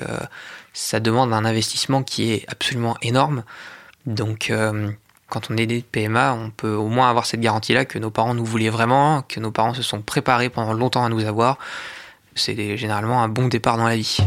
ça 0.72 1.00
demande 1.00 1.32
un 1.32 1.44
investissement 1.44 2.02
qui 2.02 2.32
est 2.32 2.44
absolument 2.48 2.96
énorme. 3.02 3.42
Donc 4.06 4.50
euh, 4.50 4.90
quand 5.28 5.50
on 5.50 5.56
est 5.56 5.66
des 5.66 5.82
PMA, 5.82 6.34
on 6.34 6.50
peut 6.50 6.74
au 6.74 6.88
moins 6.88 7.10
avoir 7.10 7.26
cette 7.26 7.40
garantie-là 7.40 7.84
que 7.84 7.98
nos 7.98 8.10
parents 8.10 8.34
nous 8.34 8.44
voulaient 8.44 8.68
vraiment, 8.68 9.22
que 9.22 9.40
nos 9.40 9.50
parents 9.50 9.74
se 9.74 9.82
sont 9.82 10.02
préparés 10.02 10.50
pendant 10.50 10.72
longtemps 10.72 11.04
à 11.04 11.08
nous 11.08 11.24
avoir. 11.24 11.58
C'est 12.34 12.76
généralement 12.76 13.22
un 13.22 13.28
bon 13.28 13.48
départ 13.48 13.76
dans 13.76 13.87
la 13.87 13.96
vie. 13.96 14.18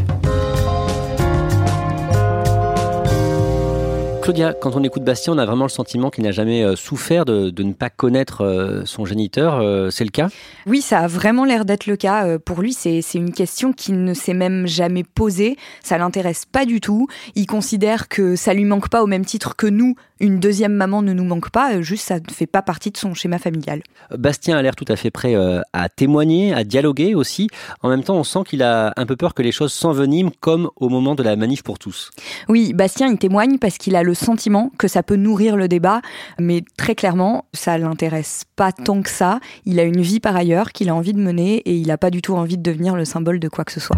Claudia, 4.28 4.52
quand 4.52 4.76
on 4.76 4.84
écoute 4.84 5.04
Bastien, 5.04 5.32
on 5.32 5.38
a 5.38 5.46
vraiment 5.46 5.64
le 5.64 5.70
sentiment 5.70 6.10
qu'il 6.10 6.22
n'a 6.22 6.32
jamais 6.32 6.62
euh, 6.62 6.76
souffert 6.76 7.24
de, 7.24 7.50
ne 7.62 7.72
pas 7.72 7.88
connaître 7.88 8.44
euh, 8.44 8.82
son 8.84 9.06
géniteur. 9.06 9.54
Euh, 9.54 9.88
c'est 9.88 10.04
le 10.04 10.10
cas? 10.10 10.28
Oui, 10.66 10.82
ça 10.82 10.98
a 10.98 11.06
vraiment 11.06 11.46
l'air 11.46 11.64
d'être 11.64 11.86
le 11.86 11.96
cas. 11.96 12.38
Pour 12.38 12.60
lui, 12.60 12.74
c'est 12.74 13.00
une 13.14 13.32
question 13.32 13.72
qu'il 13.72 14.04
ne 14.04 14.12
s'est 14.12 14.34
même 14.34 14.66
jamais 14.66 15.02
posée. 15.02 15.56
Ça 15.82 15.96
l'intéresse 15.96 16.44
pas 16.44 16.66
du 16.66 16.82
tout. 16.82 17.08
Il 17.36 17.46
considère 17.46 18.08
que 18.08 18.36
ça 18.36 18.52
lui 18.52 18.66
manque 18.66 18.90
pas 18.90 19.02
au 19.02 19.06
même 19.06 19.24
titre 19.24 19.56
que 19.56 19.66
nous, 19.66 19.94
une 20.20 20.40
deuxième 20.40 20.74
maman 20.74 21.00
ne 21.00 21.14
nous 21.14 21.24
manque 21.24 21.50
pas, 21.50 21.80
juste 21.80 22.04
ça 22.04 22.16
ne 22.16 22.32
fait 22.32 22.48
pas 22.48 22.60
partie 22.60 22.90
de 22.90 22.96
son 22.96 23.14
schéma 23.14 23.38
familial. 23.38 23.82
Bastien 24.10 24.58
a 24.58 24.62
l'air 24.62 24.74
tout 24.74 24.84
à 24.88 24.96
fait 24.96 25.12
prêt 25.12 25.36
à 25.72 25.88
témoigner, 25.88 26.52
à 26.52 26.64
dialoguer 26.64 27.14
aussi. 27.14 27.48
En 27.82 27.88
même 27.88 28.02
temps, 28.02 28.16
on 28.16 28.24
sent 28.24 28.40
qu'il 28.46 28.62
a 28.62 28.92
un 28.96 29.06
peu 29.06 29.16
peur 29.16 29.32
que 29.32 29.42
les 29.42 29.52
choses 29.52 29.72
s'enveniment 29.72 30.32
comme 30.40 30.68
au 30.76 30.88
moment 30.88 31.14
de 31.14 31.22
la 31.22 31.36
manif 31.36 31.62
pour 31.62 31.78
tous. 31.78 32.10
Oui, 32.48 32.74
Bastien, 32.74 33.06
il 33.08 33.16
témoigne 33.16 33.58
parce 33.58 33.78
qu'il 33.78 33.94
a 33.94 34.02
le 34.02 34.14
sentiment 34.18 34.70
que 34.78 34.88
ça 34.88 35.02
peut 35.02 35.16
nourrir 35.16 35.56
le 35.56 35.68
débat, 35.68 36.00
mais 36.38 36.62
très 36.76 36.94
clairement, 36.94 37.44
ça 37.52 37.78
l'intéresse 37.78 38.44
pas 38.56 38.72
tant 38.72 39.02
que 39.02 39.10
ça. 39.10 39.40
Il 39.64 39.80
a 39.80 39.84
une 39.84 40.00
vie 40.00 40.20
par 40.20 40.36
ailleurs 40.36 40.72
qu'il 40.72 40.88
a 40.88 40.94
envie 40.94 41.12
de 41.12 41.20
mener 41.20 41.56
et 41.58 41.74
il 41.74 41.86
n'a 41.86 41.98
pas 41.98 42.10
du 42.10 42.22
tout 42.22 42.34
envie 42.34 42.58
de 42.58 42.62
devenir 42.62 42.96
le 42.96 43.04
symbole 43.04 43.40
de 43.40 43.48
quoi 43.48 43.64
que 43.64 43.72
ce 43.72 43.80
soit. 43.80 43.96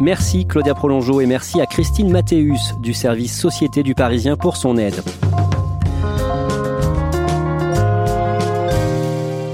Merci 0.00 0.46
Claudia 0.46 0.74
Prolongeau 0.74 1.20
et 1.20 1.26
merci 1.26 1.60
à 1.60 1.66
Christine 1.66 2.10
Mathéus 2.10 2.74
du 2.82 2.92
service 2.92 3.38
Société 3.38 3.82
du 3.82 3.94
Parisien 3.94 4.36
pour 4.36 4.56
son 4.56 4.76
aide. 4.76 5.00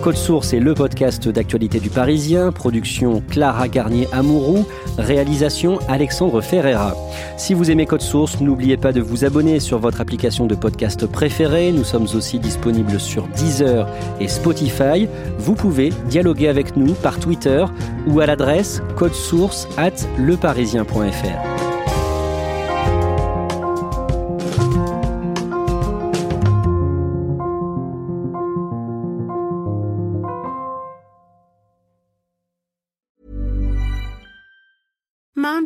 Code 0.09 0.17
Source 0.17 0.55
est 0.55 0.61
le 0.61 0.73
podcast 0.73 1.29
d'actualité 1.29 1.81
du 1.81 1.91
Parisien, 1.91 2.51
production 2.51 3.23
Clara 3.29 3.69
Garnier-Amouroux, 3.69 4.65
réalisation 4.97 5.81
Alexandre 5.87 6.41
Ferreira. 6.41 6.97
Si 7.37 7.53
vous 7.53 7.71
aimez 7.71 7.85
Code 7.85 8.01
Source, 8.01 8.41
n'oubliez 8.41 8.79
pas 8.79 8.95
de 8.95 9.03
vous 9.03 9.27
abonner 9.27 9.61
sur 9.61 9.79
votre 9.79 10.01
application 10.01 10.47
de 10.47 10.55
podcast 10.55 11.05
préférée. 11.05 11.73
Nous 11.73 11.85
sommes 11.85 12.07
aussi 12.15 12.39
disponibles 12.39 12.99
sur 12.99 13.29
Deezer 13.37 13.87
et 14.19 14.29
Spotify. 14.29 15.09
Vous 15.39 15.55
pouvez 15.55 15.91
dialoguer 16.09 16.49
avec 16.49 16.75
nous 16.75 16.95
par 16.95 17.21
Twitter 17.21 17.67
ou 18.07 18.21
à 18.21 18.25
l'adresse 18.25 18.81
codesource 18.97 19.69
at 19.77 19.93
leparisien.fr. 20.19 21.68